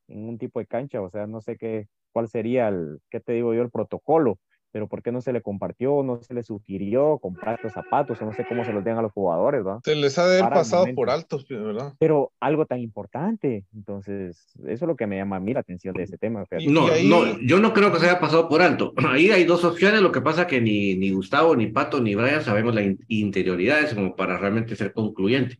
[0.08, 3.32] en un tipo de cancha, o sea, no sé qué, cuál sería el, qué te
[3.32, 4.38] digo yo, el protocolo,
[4.76, 8.26] pero ¿por qué no se le compartió, no se le sugirió comprar los zapatos, o
[8.26, 9.80] no sé cómo se los den a los jugadores, ¿va?
[9.82, 11.94] Se les ha de haber pasado por altos, ¿verdad?
[11.98, 15.94] Pero algo tan importante, entonces, eso es lo que me llama a mí la atención
[15.94, 16.44] de ese tema.
[16.44, 16.66] fíjate.
[16.68, 18.92] No, no, yo no creo que se haya pasado por alto.
[19.08, 22.42] Ahí hay dos opciones, lo que pasa que ni, ni Gustavo, ni Pato, ni Brian
[22.42, 25.58] sabemos la in- interioridad, es como para realmente ser concluyente.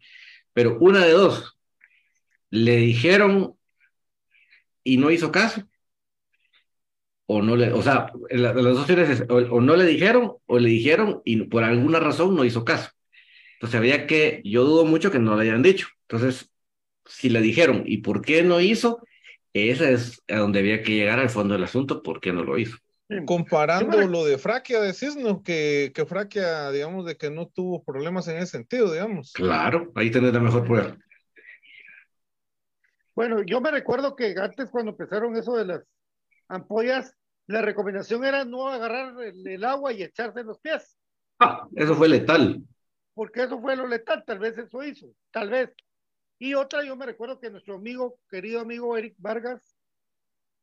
[0.53, 1.59] Pero una de dos,
[2.51, 3.55] le dijeron
[4.85, 5.63] y no hizo caso,
[7.27, 10.35] o no le, o sea, la- las dos opciones es, o, o no le dijeron,
[10.47, 12.91] o le dijeron y por alguna razón no hizo caso.
[13.55, 15.89] Entonces habría que, yo dudo mucho que no le hayan dicho.
[16.03, 16.51] Entonces,
[17.07, 19.03] si le dijeron y por qué no hizo,
[19.55, 22.59] ese es a donde había que llegar al fondo del asunto, ¿por qué no lo
[22.59, 22.77] hizo?
[23.25, 25.43] Comparando lo de Fraquia, decís, ¿no?
[25.43, 29.33] Que, que Fraquia, digamos, de que no tuvo problemas en ese sentido, digamos.
[29.33, 30.97] Claro, ahí tenés la mejor prueba.
[33.15, 35.83] Bueno, yo me recuerdo que antes cuando empezaron eso de las
[36.49, 37.15] ampollas,
[37.47, 40.99] la recomendación era no agarrar el, el agua y echarse en los pies,
[41.39, 42.63] Ah, eso fue letal.
[43.15, 45.71] porque eso fue lo letal, tal vez eso hizo, tal vez.
[46.39, 49.77] Y otra, yo me recuerdo que nuestro amigo, querido amigo Eric Vargas,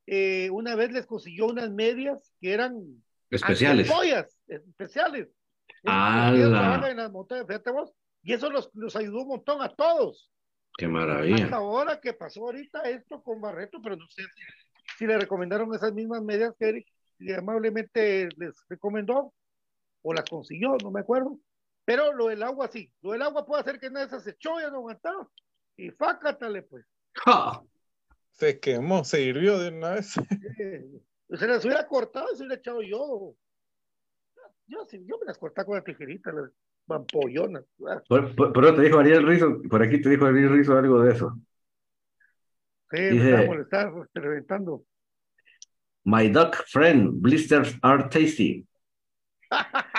[0.08, 2.76] eh, una vez les consiguió unas medias que eran
[3.30, 3.90] Especiales.
[3.90, 5.30] ampollas, especiales.
[5.84, 10.30] Trabajan en las montañas, fíjate vos, y eso los, los ayudó un montón a todos.
[10.78, 11.56] Qué Hasta maravilla.
[11.56, 14.24] ahora que pasó ahorita esto con Barreto, pero no sé
[14.98, 16.88] si, le recomendaron esas mismas medidas que Eric
[17.20, 19.34] y amablemente les recomendó
[20.02, 21.39] o las consiguió, no me acuerdo.
[21.86, 24.70] Pero lo del agua sí, lo del agua puede hacer que nadie se echó, ya
[24.70, 25.30] no aguantaba.
[25.76, 26.86] Y fácatale, pues.
[27.26, 27.62] ¡Ja!
[28.34, 30.16] Se quemó, se hirvió de una vez.
[30.16, 33.36] Se las hubiera cortado y se hubiera echado yo.
[34.66, 36.50] Yo, sí, yo me las cortaba con la tijerita, las
[36.88, 37.64] vampollonas.
[38.10, 41.02] Por, por- por eso te dijo Ariel Rizo, por aquí te dijo Ariel Rizo algo
[41.02, 41.38] de eso.
[42.94, 44.84] Sí, me estaba molestando, reventando.
[46.06, 48.66] My duck friend, blisters are tasty.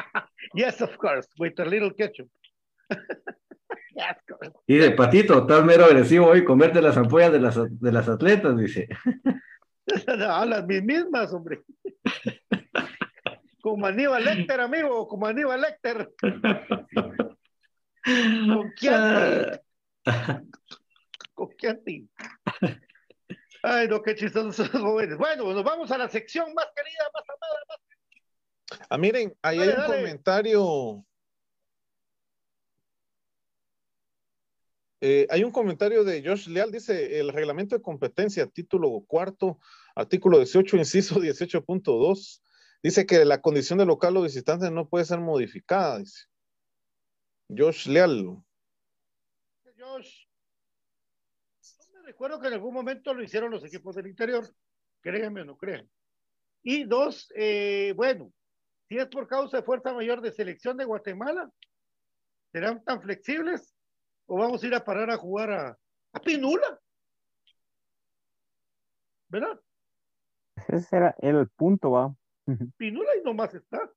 [0.55, 2.29] Yes, of course, with a little ketchup.
[2.91, 4.53] yes, of course.
[4.69, 8.89] Dice, Patito, estás mero agresivo hoy, comerte las ampollas de las, de las atletas, dice.
[10.09, 11.63] A las mismas, hombre.
[13.61, 16.11] Como Aníbal Lecter, amigo, como Aníbal Lecter.
[18.05, 19.59] Con Chianti.
[21.35, 22.09] Con Chianti.
[23.67, 25.17] Ay, no, qué chistosos esos jóvenes.
[25.17, 28.87] Bueno, nos vamos a la sección más querida, más amada, más.
[28.91, 29.97] Ah, miren, ahí hay un dale.
[29.97, 31.07] comentario.
[35.01, 39.59] Eh, hay un comentario de Josh Leal, dice el reglamento de competencia, título cuarto,
[39.95, 42.43] artículo 18, inciso 18.2,
[42.83, 46.27] dice que la condición de local o visitante no puede ser modificada, dice.
[47.49, 48.45] Josh Leal.
[49.79, 50.27] Josh.
[51.79, 54.47] No me recuerdo que en algún momento lo hicieron los equipos del interior.
[55.01, 55.89] Créanme o no crean.
[56.63, 58.33] Y dos, eh, bueno,
[58.89, 61.51] si es por causa de fuerza mayor de selección de Guatemala,
[62.53, 63.75] ¿serán tan flexibles?
[64.27, 65.79] ¿O vamos a ir a parar a jugar a,
[66.13, 66.79] a Pinula?
[69.29, 69.61] ¿Verdad?
[70.69, 72.15] Ese era el punto, va.
[72.79, 73.91] Pinula y nomás está.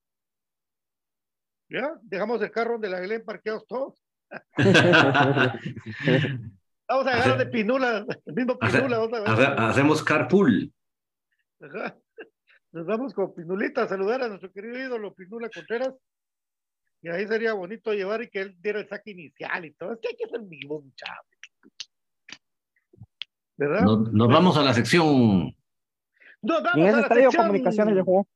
[1.70, 1.98] ¿Ya?
[2.02, 4.04] Dejamos el carro donde la Glen parqueados todos.
[6.88, 8.98] Vamos a agarrar de Pinula, el mismo Hace- Pinula.
[9.00, 9.30] vamos a ver.
[9.30, 10.72] hace- hacemos carpool.
[11.62, 11.98] Ajá.
[12.72, 15.94] Nos vamos con Pinulita a saludar a nuestro querido ídolo Pinula Contreras.
[17.02, 19.94] Y ahí sería bonito llevar y que él diera el saque inicial y todo.
[19.94, 21.26] Es que hay que ser vivo, muchachos.
[23.58, 23.82] ¿Verdad?
[23.82, 25.56] Nos, nos vamos a la sección.
[26.42, 27.46] Nos Y vamos en a la estadio sección.
[27.48, 28.28] comunicaciones ya jugó.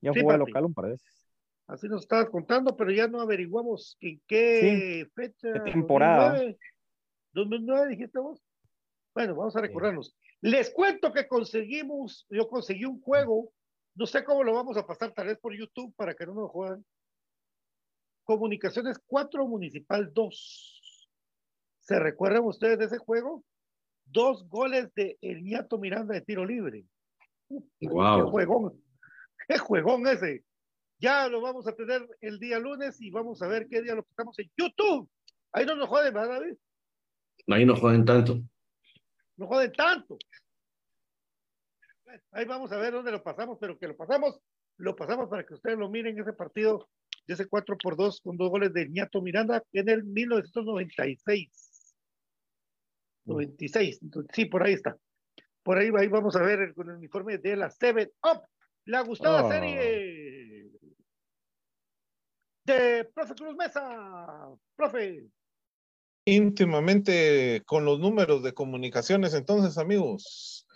[0.00, 0.38] Ya Sí, jugó papi.
[0.50, 1.26] local un par de veces.
[1.66, 5.52] Así nos estabas contando, pero ya no averiguamos en qué fecha.
[5.64, 6.30] qué temporada.
[6.30, 6.58] 2009,
[7.32, 8.42] 2009 dijiste vos.
[9.14, 10.16] Bueno, vamos a recordarnos.
[10.40, 13.52] Les cuento que conseguimos, yo conseguí un juego,
[13.94, 16.50] no sé cómo lo vamos a pasar, tal vez por YouTube para que no nos
[16.50, 16.84] jueguen.
[18.24, 21.08] Comunicaciones 4 Municipal 2.
[21.80, 23.44] ¿Se recuerdan ustedes de ese juego?
[24.04, 26.84] Dos goles de Elniato Miranda de tiro libre.
[27.48, 28.30] Qué Wow.
[28.30, 28.82] juegón.
[29.48, 30.44] Qué juegón ese.
[30.98, 34.04] Ya lo vamos a tener el día lunes y vamos a ver qué día lo
[34.04, 35.10] pasamos en YouTube.
[35.52, 36.56] Ahí no nos joden, ¿verdad, David?
[37.48, 38.40] Ahí no juegan tanto.
[39.36, 40.18] No joden tanto.
[42.32, 44.40] Ahí vamos a ver dónde lo pasamos, pero que lo pasamos,
[44.78, 46.88] lo pasamos para que ustedes lo miren ese partido
[47.26, 51.94] de ese 4 por 2 con dos goles de Ñato Miranda en el 1996.
[53.24, 54.96] 96, entonces, sí, por ahí está.
[55.62, 58.42] Por ahí, ahí vamos a ver el- con el uniforme de la Seven Up,
[58.86, 59.50] la gustada Oh.
[59.50, 60.70] serie
[62.64, 64.48] de Profe Cruz Mesa.
[64.74, 65.26] Profe,
[66.30, 70.66] íntimamente con los números de comunicaciones, entonces, amigos.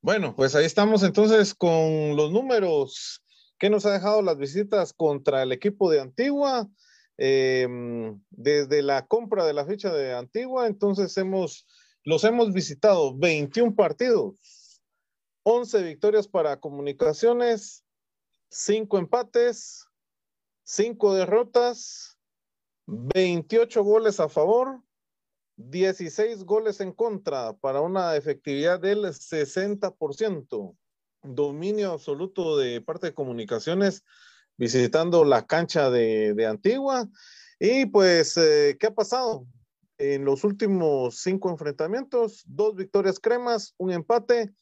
[0.00, 3.22] Bueno, pues ahí estamos entonces con los números
[3.58, 6.68] que nos ha dejado las visitas contra el equipo de Antigua.
[7.18, 7.68] Eh,
[8.30, 11.66] desde la compra de la ficha de Antigua, entonces hemos,
[12.04, 14.80] los hemos visitado 21 partidos,
[15.44, 17.84] 11 victorias para comunicaciones,
[18.48, 19.86] 5 empates,
[20.64, 22.18] 5 derrotas,
[22.86, 24.82] 28 goles a favor,
[25.56, 30.76] 16 goles en contra para una efectividad del 60%.
[31.24, 34.02] Dominio absoluto de parte de comunicaciones
[34.56, 37.08] visitando la cancha de, Antigua.
[37.58, 39.46] Y pues, eh, ¿qué ha pasado?
[39.98, 44.52] En los últimos cinco enfrentamientos, dos victorias cremas, un empate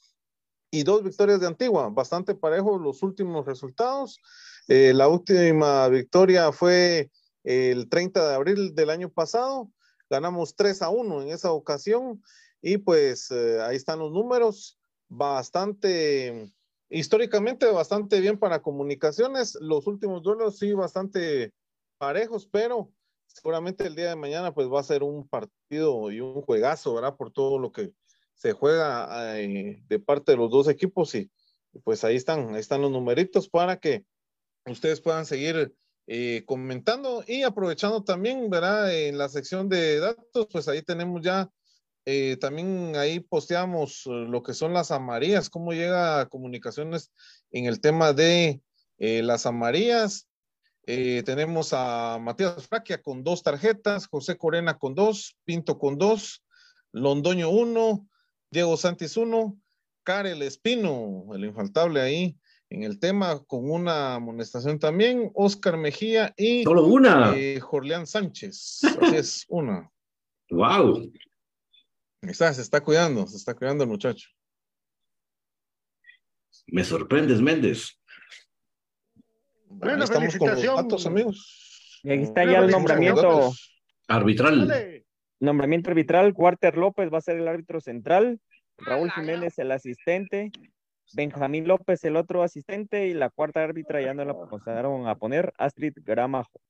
[0.70, 1.88] y dos victorias de Antigua.
[1.88, 4.20] Bastante parejo los últimos resultados.
[4.68, 7.10] Eh, la última victoria fue
[7.42, 9.70] el 30 de abril del año pasado.
[10.10, 12.22] Ganamos 3 a 1 en esa ocasión
[12.60, 14.78] y pues eh, ahí están los números.
[15.08, 16.52] Bastante,
[16.88, 19.56] históricamente bastante bien para comunicaciones.
[19.60, 21.52] Los últimos duelos sí bastante
[21.98, 22.92] parejos, pero
[23.26, 27.16] seguramente el día de mañana pues va a ser un partido y un juegazo, ¿verdad?
[27.16, 27.92] Por todo lo que
[28.34, 31.30] se juega eh, de parte de los dos equipos y
[31.84, 34.04] pues ahí están, ahí están los numeritos para que
[34.66, 35.74] ustedes puedan seguir
[36.12, 38.92] eh, comentando y aprovechando también, ¿verdad?
[38.92, 41.48] En la sección de datos, pues ahí tenemos ya,
[42.04, 47.12] eh, también ahí posteamos eh, lo que son las amarillas, cómo llega comunicaciones
[47.52, 48.60] en el tema de
[48.98, 50.26] las amarillas.
[50.84, 56.42] Tenemos a Matías Fraquia con dos tarjetas, José Corena con dos, Pinto con dos,
[56.90, 58.08] Londoño uno,
[58.50, 59.56] Diego Santis uno,
[60.02, 62.36] Karel Espino, el infaltable ahí,
[62.70, 67.34] en el tema con una amonestación también, Oscar Mejía y Solo una.
[67.36, 68.80] eh, Jorleán Sánchez.
[68.84, 69.90] Así es, una.
[70.50, 71.12] Wow.
[72.22, 74.28] Está, se está cuidando, se está cuidando el muchacho.
[76.66, 77.98] Me sorprendes, Méndez.
[79.66, 82.00] Bueno, Ahí estamos con los datos, amigos.
[82.02, 83.52] Y aquí está ya el nombramiento,
[84.08, 84.66] Arbitral.
[84.68, 85.06] dale.
[85.40, 86.32] nombramiento arbitral.
[86.36, 88.40] Walter López va a ser el árbitro central.
[88.78, 90.50] Raúl Jiménez el asistente.
[91.14, 93.08] Benjamín López el otro asistente.
[93.08, 95.52] Y la cuarta árbitra ya no la pasaron a poner.
[95.58, 96.60] Astrid Gramajo.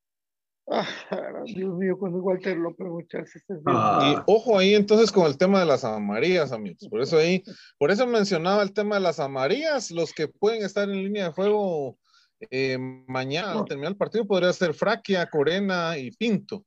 [0.73, 0.87] Ah,
[1.47, 3.35] Dios mío, cuando Walter López, muchachos.
[3.35, 3.77] este es bien.
[3.77, 6.87] Y Ah, ojo ahí entonces con el tema de las amarillas, amigos.
[6.89, 7.43] Por eso ahí,
[7.77, 9.91] por eso mencionaba el tema de las amarillas.
[9.91, 11.99] Los que pueden estar en línea de juego
[12.51, 16.65] eh, mañana al terminar el partido podría ser Fraquia, Corena y Pinto.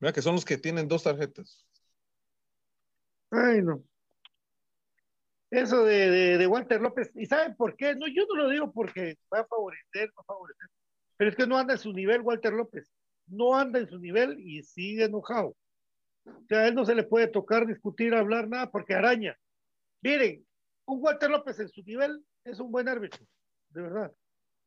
[0.00, 1.66] Mira que son los que tienen dos tarjetas.
[3.30, 3.82] Ay, no.
[5.52, 7.94] Eso de, de, de Walter López, ¿y saben por qué?
[7.94, 10.66] No, yo no lo digo porque va a favorecer, va a favorecer,
[11.18, 12.90] pero es que no anda en su nivel Walter López,
[13.26, 15.54] no anda en su nivel y sigue enojado.
[16.24, 19.36] O sea, a él no se le puede tocar, discutir, hablar, nada, porque araña.
[20.00, 20.42] Miren,
[20.86, 23.22] un Walter López en su nivel es un buen árbitro,
[23.68, 24.10] de verdad.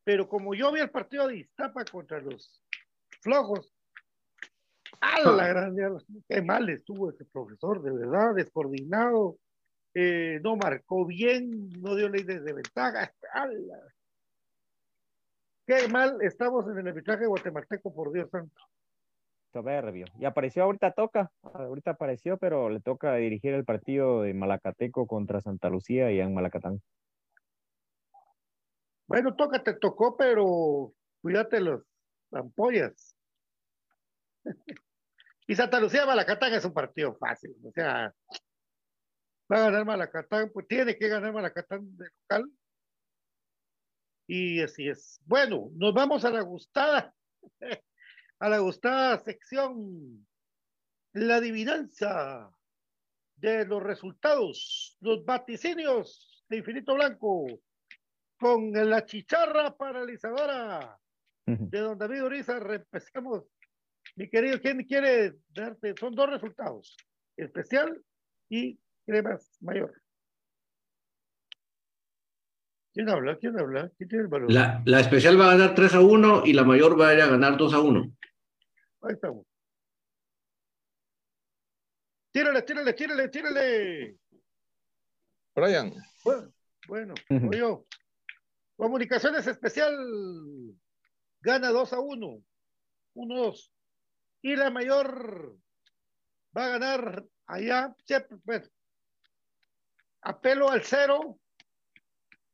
[0.03, 2.63] pero como yo vi el partido de Iztapa contra los
[3.21, 3.73] flojos,
[5.01, 5.75] ¡a la gran!
[6.29, 9.39] Qué mal estuvo ese profesor, de verdad, descoordinado,
[9.97, 13.13] eh, no marcó bien, no dio ley de ventaja.
[13.33, 13.79] ¡Ala!
[15.65, 18.61] Qué mal estamos en el arbitraje guatemalteco, por Dios santo.
[19.53, 20.05] Soberbio.
[20.19, 25.39] Y apareció ahorita toca, ahorita apareció, pero le toca dirigir el partido de Malacateco contra
[25.39, 26.81] Santa Lucía y en Malacatán.
[29.07, 30.91] Bueno, toca, te tocó, pero
[31.21, 31.83] cuídate los
[32.31, 33.15] ampollas.
[35.47, 38.13] y Santa Lucía Malacatán es un partido fácil, o sea,
[39.51, 42.51] va a ganar Malacatán, pues tiene que ganar Malacatán de local.
[44.27, 45.19] Y así es.
[45.25, 47.13] Bueno, nos vamos a la gustada,
[48.39, 50.27] a la gustada sección,
[51.13, 52.51] la adivinanza
[53.35, 57.45] de los resultados, los vaticinios de Infinito Blanco,
[58.37, 60.99] con la chicharra paralizadora
[61.45, 62.57] de don David Uriza.
[62.57, 63.43] Empecemos.
[64.15, 65.93] Mi querido, ¿quién quiere darte?
[65.99, 66.95] Son dos resultados,
[67.37, 68.01] especial
[68.49, 69.93] y cremas mayor.
[72.93, 73.38] ¿Quién habla?
[73.38, 73.91] ¿Quién habla?
[73.97, 74.51] ¿Quién tiene el valor?
[74.51, 77.22] La, la especial va a ganar 3 a 1 y la mayor va a ir
[77.22, 78.12] a ganar 2 a 1.
[79.01, 79.45] Ahí estamos.
[82.32, 84.18] Tírale, tírale, tírale, tírale.
[85.53, 85.93] Brian.
[86.24, 86.53] Bueno,
[86.88, 87.14] bueno,
[87.51, 87.86] yo.
[88.76, 89.95] Comunicaciones especial
[91.41, 92.43] gana 2 a 1.
[93.14, 93.74] 1 2.
[94.41, 95.58] Y la mayor
[96.58, 97.95] va a ganar allá,
[98.43, 98.72] pues,
[100.26, 101.39] apelo al cero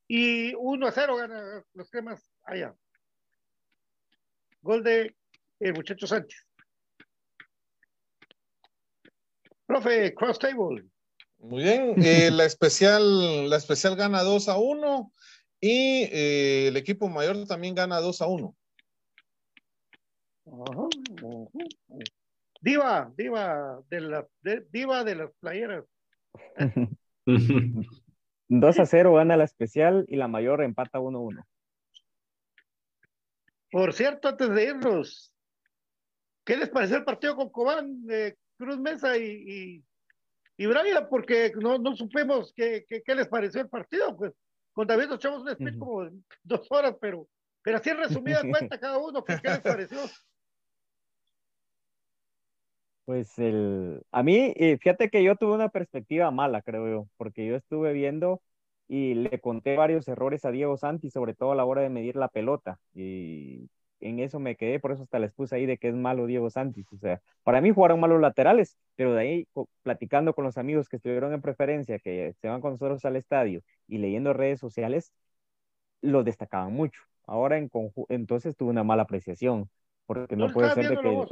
[0.08, 2.76] y 1 a 0 gana los cremas allá.
[4.62, 5.16] Gol de
[5.60, 6.46] el muchacho Sánchez.
[9.66, 10.86] Profe, cross table.
[11.40, 15.12] Muy bien, eh, la especial, la especial gana 2 a 1
[15.62, 18.56] y eh, el equipo mayor también gana 2 a 1.
[20.46, 22.08] Ajá, ajá.
[22.60, 25.86] Diva, diva de la de- diva de las playeras.
[28.48, 31.48] 2 a 0 gana la especial y la mayor empata 1 a 1.
[33.72, 35.34] Por cierto, antes de irnos,
[36.46, 38.04] ¿qué les pareció el partido con Cobán,
[38.58, 39.86] Cruz Mesa y, y,
[40.58, 41.08] y Braga?
[41.08, 44.18] Porque no, no supimos qué, qué, les pareció el partido.
[44.18, 44.34] Pues
[44.74, 46.12] con David nos echamos un speech como de
[46.44, 47.30] dos horas, pero,
[47.62, 50.00] pero así en resumida cuenta cada uno, ¿qué, qué les pareció?
[53.06, 57.46] Pues el, a mí, eh, fíjate que yo tuve una perspectiva mala, creo yo, porque
[57.46, 58.42] yo estuve viendo
[58.88, 62.16] y le conté varios errores a Diego Santi, sobre todo a la hora de medir
[62.16, 65.90] la pelota, y en eso me quedé, por eso hasta les puse ahí de que
[65.90, 69.48] es malo Diego Santi, o sea, para mí jugaron malos laterales, pero de ahí
[69.84, 73.62] platicando con los amigos que estuvieron en preferencia, que se van con nosotros al estadio
[73.88, 75.12] y leyendo redes sociales,
[76.02, 77.02] lo destacaban mucho.
[77.26, 77.70] Ahora en
[78.10, 79.70] entonces tuve una mala apreciación,
[80.06, 81.30] porque no ¿No puede ser de que vos?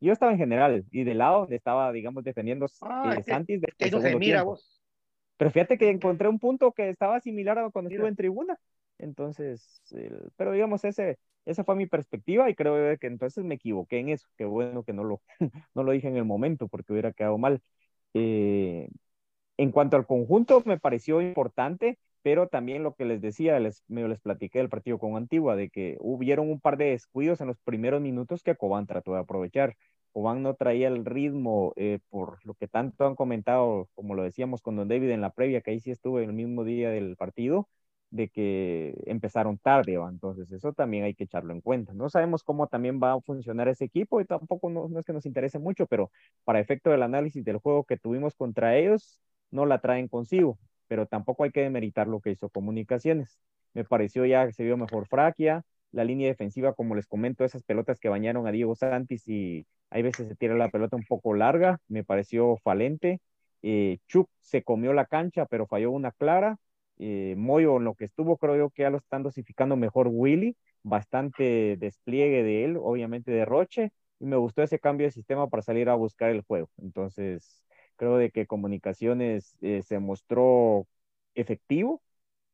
[0.00, 3.60] Yo estaba en general y de lado estaba, digamos, defendiendo Ah, eh, Santis
[3.92, 4.52] no se mira tiempo.
[4.52, 4.80] vos.
[5.36, 8.02] Pero fíjate que encontré un punto que estaba similar a cuando Mira.
[8.02, 8.58] estuve en tribuna.
[8.98, 13.98] Entonces, el- pero digamos, ese, esa fue mi perspectiva y creo que entonces me equivoqué
[14.00, 14.28] en eso.
[14.36, 15.22] Qué bueno que no lo,
[15.74, 17.62] no lo dije en el momento porque hubiera quedado mal.
[18.14, 18.88] Eh,
[19.56, 24.08] en cuanto al conjunto, me pareció importante, pero también lo que les decía, les, medio
[24.08, 27.58] les platiqué del partido con Antigua, de que hubieron un par de descuidos en los
[27.58, 29.76] primeros minutos que Cobán trató de aprovechar.
[30.12, 34.60] Cobán no traía el ritmo eh, por lo que tanto han comentado, como lo decíamos
[34.62, 37.68] con Don David en la previa, que ahí sí estuve el mismo día del partido,
[38.10, 40.08] de que empezaron tarde, ¿va?
[40.10, 41.92] entonces eso también hay que echarlo en cuenta.
[41.94, 45.12] No sabemos cómo también va a funcionar ese equipo y tampoco no, no es que
[45.12, 46.10] nos interese mucho, pero
[46.44, 50.58] para efecto del análisis del juego que tuvimos contra ellos, no la traen consigo,
[50.90, 53.38] pero tampoco hay que demeritar lo que hizo Comunicaciones.
[53.74, 55.62] Me pareció ya que se vio mejor Fraquia,
[55.92, 60.02] la línea defensiva, como les comento, esas pelotas que bañaron a Diego Santis y hay
[60.02, 63.20] veces se tira la pelota un poco larga, me pareció falente.
[63.62, 66.56] Eh, Chuk se comió la cancha, pero falló una clara.
[66.98, 70.56] Eh, Moyo, en lo que estuvo, creo yo que ya lo están dosificando mejor Willy,
[70.82, 75.62] bastante despliegue de él, obviamente de Roche, y me gustó ese cambio de sistema para
[75.62, 76.68] salir a buscar el juego.
[76.78, 77.62] Entonces,
[78.00, 80.88] creo de que Comunicaciones eh, se mostró
[81.34, 82.02] efectivo.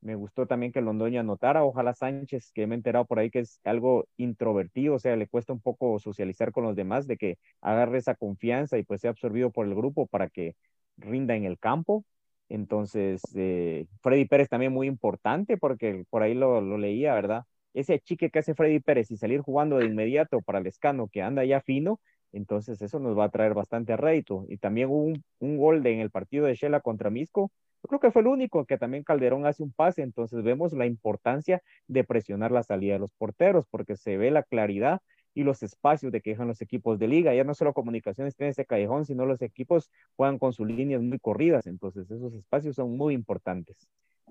[0.01, 1.64] Me gustó también que Londoño anotara.
[1.64, 5.28] Ojalá Sánchez, que me he enterado por ahí que es algo introvertido, o sea, le
[5.28, 9.11] cuesta un poco socializar con los demás, de que agarre esa confianza y pues sea
[9.11, 10.55] absorbido por el grupo para que
[10.97, 12.05] rinda en el campo.
[12.49, 17.42] Entonces, eh, Freddy Pérez también muy importante porque por ahí lo, lo leía, ¿verdad?
[17.74, 21.22] Ese chique que hace Freddy Pérez y salir jugando de inmediato para el escano que
[21.22, 22.01] anda ya fino,
[22.32, 24.44] entonces eso nos va a traer bastante rédito.
[24.48, 27.50] Y también hubo un, un gol de, en el partido de Shela contra Misco,
[27.82, 30.86] Yo creo que fue el único que también Calderón hace un pase, entonces vemos la
[30.86, 35.00] importancia de presionar la salida de los porteros, porque se ve la claridad
[35.37, 37.34] y los espacios de que dejan los equipos de liga.
[37.34, 41.18] Ya no solo comunicaciones tiene ese callejón, sino los equipos juegan con sus líneas muy
[41.18, 43.87] corridas, entonces esos espacios son muy importantes.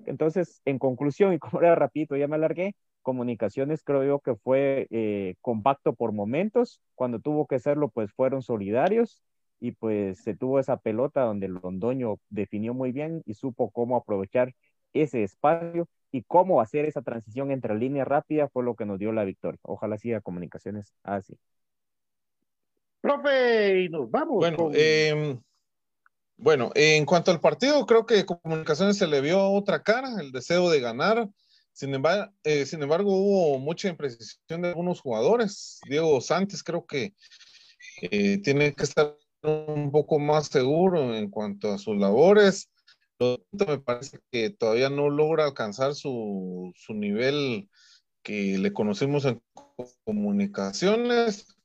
[0.07, 4.87] Entonces, en conclusión, y como era rapidito, ya me alargué, comunicaciones creo yo que fue
[4.89, 9.21] eh, compacto por momentos, cuando tuvo que serlo, pues fueron solidarios
[9.59, 14.55] y pues se tuvo esa pelota donde Londoño definió muy bien y supo cómo aprovechar
[14.95, 19.11] ese espacio y cómo hacer esa transición entre línea rápida fue lo que nos dio
[19.11, 19.59] la victoria.
[19.63, 21.35] Ojalá siga comunicaciones así.
[23.01, 24.37] Profe, y nos vamos.
[24.37, 25.37] Bueno, con- eh,
[26.37, 30.69] bueno, en cuanto al partido, creo que Comunicaciones se le vio otra cara, el deseo
[30.69, 31.29] de ganar.
[31.71, 32.31] Sin embargo,
[32.65, 35.81] sin embargo, hubo mucha imprecisión de algunos jugadores.
[35.89, 37.13] Diego Sánchez creo que
[38.01, 42.69] eh, tiene que estar un poco más seguro en cuanto a sus labores.
[43.19, 47.69] Me parece que todavía no logra alcanzar su, su nivel
[48.23, 49.41] que le conocimos en
[50.03, 51.55] comunicaciones.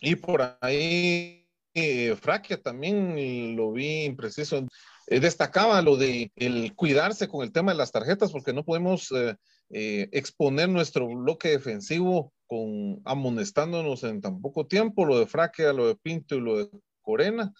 [0.00, 2.16] Y por ahí, eh,
[2.62, 4.66] también lo vi impreciso.
[5.08, 9.12] Eh, destacaba lo de el cuidarse con el tema de las tarjetas, porque no podemos
[9.12, 9.36] eh,
[9.70, 15.88] eh, exponer nuestro bloque defensivo con amonestándonos en tan poco tiempo, lo de Fraquia, lo
[15.88, 16.70] de Pinto y lo de
[17.06, 17.54] Corena,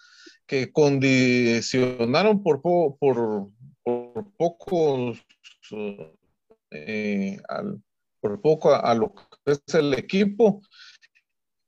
[0.47, 3.51] que condicionaron por, po- por,
[3.85, 5.13] por poco
[6.71, 7.81] eh, al-
[8.21, 10.61] por poco a, lo que es el equipo.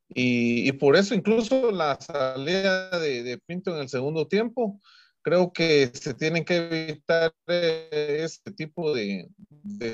[0.08, 4.80] Y, por eso incluso la salida de, Pinto en el segundo tiempo,
[5.22, 9.28] creo que se tienen que evitar eh, este tipo de,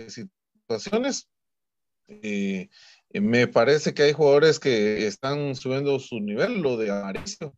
[0.09, 1.29] situaciones.
[2.07, 2.69] Eh,
[3.13, 7.55] me parece que hay jugadores que están subiendo su nivel, lo de Aparicio,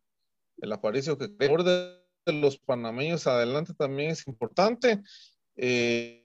[0.61, 1.97] el Aparicio que creo de
[2.33, 5.01] los panameños adelante también es importante.
[5.55, 6.23] Eh,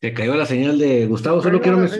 [0.00, 1.42] Se cayó la señal de Gustavo.
[1.42, 1.90] Solo quiero, men-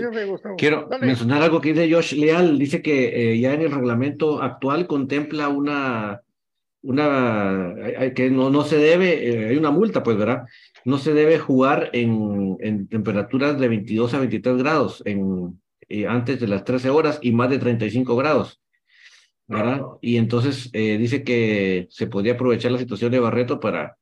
[0.56, 1.04] quiero Dale.
[1.04, 2.56] mencionar algo que dice Josh Leal.
[2.56, 6.22] Dice que eh, ya en el reglamento actual contempla una,
[8.14, 10.44] que no, no se debe, eh, hay una multa, pues, ¿verdad?
[10.84, 16.38] No se debe jugar en, en temperaturas de 22 a 23 grados en, eh, antes
[16.38, 18.60] de las 13 horas y más de 35 grados.
[19.48, 19.80] ¿Verdad?
[20.00, 23.96] Y entonces eh, dice que se podría aprovechar la situación de Barreto para,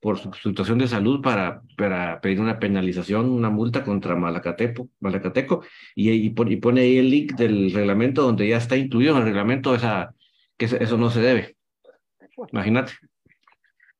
[0.00, 5.62] por su situación de salud, para, para pedir una penalización, una multa contra Malacatepo, Malacateco,
[5.94, 9.18] y, y, pon- y pone ahí el link del reglamento donde ya está incluido en
[9.18, 10.14] el reglamento esa,
[10.56, 11.56] que eso- no se debe.
[12.50, 12.92] Imagínate.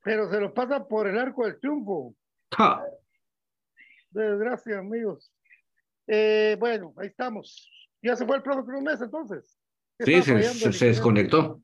[0.02, 2.14] Pero se lo pasa por el arco del triunfo.
[2.56, 2.82] Ja.
[4.10, 5.30] Desgracia, amigos.
[6.06, 7.70] Eh, bueno, ahí estamos.
[8.02, 9.59] Ya se fue el Cruz Mesa, entonces.
[10.04, 11.60] Sí, se, desconectó.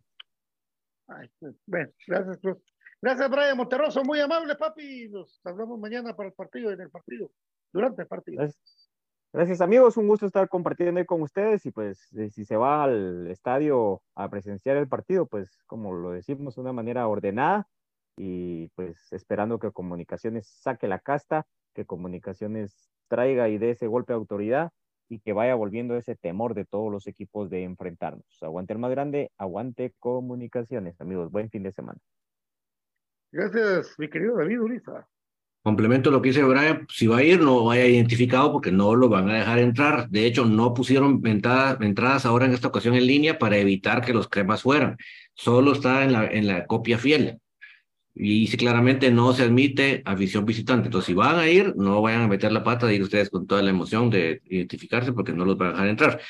[1.08, 2.58] Ay, pues, bueno, gracias, Cruz.
[3.00, 5.08] Gracias, Brian Monterroso, muy amable, papi.
[5.08, 7.30] Nos hablamos mañana para el partido, en el partido,
[7.72, 8.38] durante el partido.
[8.38, 8.86] Gracias.
[9.32, 13.26] Gracias amigos, un gusto estar compartiendo ahí con ustedes y pues si se va al
[13.26, 17.68] estadio a presenciar el partido, pues como lo decimos de una manera ordenada
[18.16, 24.14] y pues esperando que Comunicaciones saque la casta, que Comunicaciones traiga y dé ese golpe
[24.14, 24.72] de autoridad
[25.08, 28.24] y que vaya volviendo ese temor de todos los equipos de enfrentarnos.
[28.42, 31.98] Aguante el más grande, aguante Comunicaciones, amigos, buen fin de semana.
[33.32, 35.06] Gracias, mi querido David Uriza.
[35.62, 39.08] Complemento lo que dice Brian, si va a ir, no vaya identificado porque no lo
[39.08, 40.08] van a dejar entrar.
[40.10, 44.14] De hecho, no pusieron entradas, entradas ahora en esta ocasión en línea para evitar que
[44.14, 44.96] los cremas fueran.
[45.34, 47.40] Solo está en la, en la copia fiel.
[48.18, 50.86] Y dice claramente no se admite afición visitante.
[50.86, 53.46] Entonces, si van a ir, no vayan a meter la pata de ir ustedes con
[53.46, 56.20] toda la emoción de identificarse porque no los van a dejar entrar.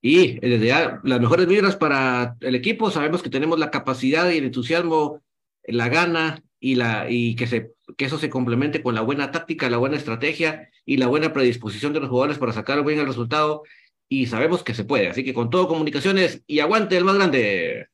[0.00, 2.90] Y eh, desde ya, las mejores vibras para el equipo.
[2.90, 5.22] Sabemos que tenemos la capacidad y el entusiasmo,
[5.64, 9.68] la gana y, la, y que, se, que eso se complemente con la buena táctica,
[9.68, 13.62] la buena estrategia y la buena predisposición de los jugadores para sacar bien el resultado.
[14.08, 15.08] Y sabemos que se puede.
[15.08, 17.88] Así que con todo, comunicaciones y aguante el más grande.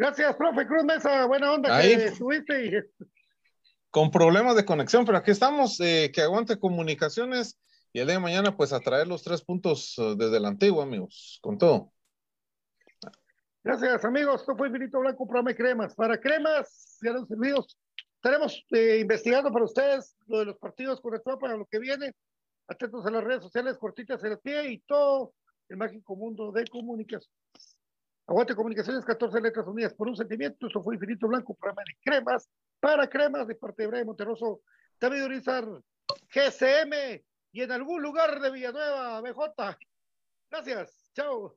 [0.00, 1.94] Gracias, profe Cruz Mesa, buena onda Ahí.
[1.94, 2.64] que estuviste.
[2.64, 2.70] Y...
[3.90, 7.60] con problemas de conexión, pero aquí estamos, eh, que aguante comunicaciones
[7.92, 10.84] y el día de mañana pues a traer los tres puntos eh, desde la antigua,
[10.84, 11.92] amigos, con todo.
[13.62, 14.40] Gracias, amigos.
[14.40, 15.94] Esto fue Infinito Blanco, programa de cremas.
[15.94, 17.78] Para cremas, ya los servidos.
[18.14, 22.14] Estaremos eh, investigando para ustedes lo de los partidos con el para lo que viene.
[22.68, 25.34] Atentos a las redes sociales, cortitas en el pie y todo
[25.68, 27.30] el mágico mundo de comunicación.
[28.30, 30.68] Aguante Comunicaciones, 14 letras unidas por un sentimiento.
[30.68, 32.48] Esto fue Infinito Blanco, programa de cremas.
[32.78, 34.60] Para cremas, de parte de Brian Monterroso,
[35.00, 35.64] David Urizar,
[36.32, 39.76] GCM y en algún lugar de Villanueva, BJ.
[40.48, 41.10] Gracias.
[41.12, 41.56] Chao.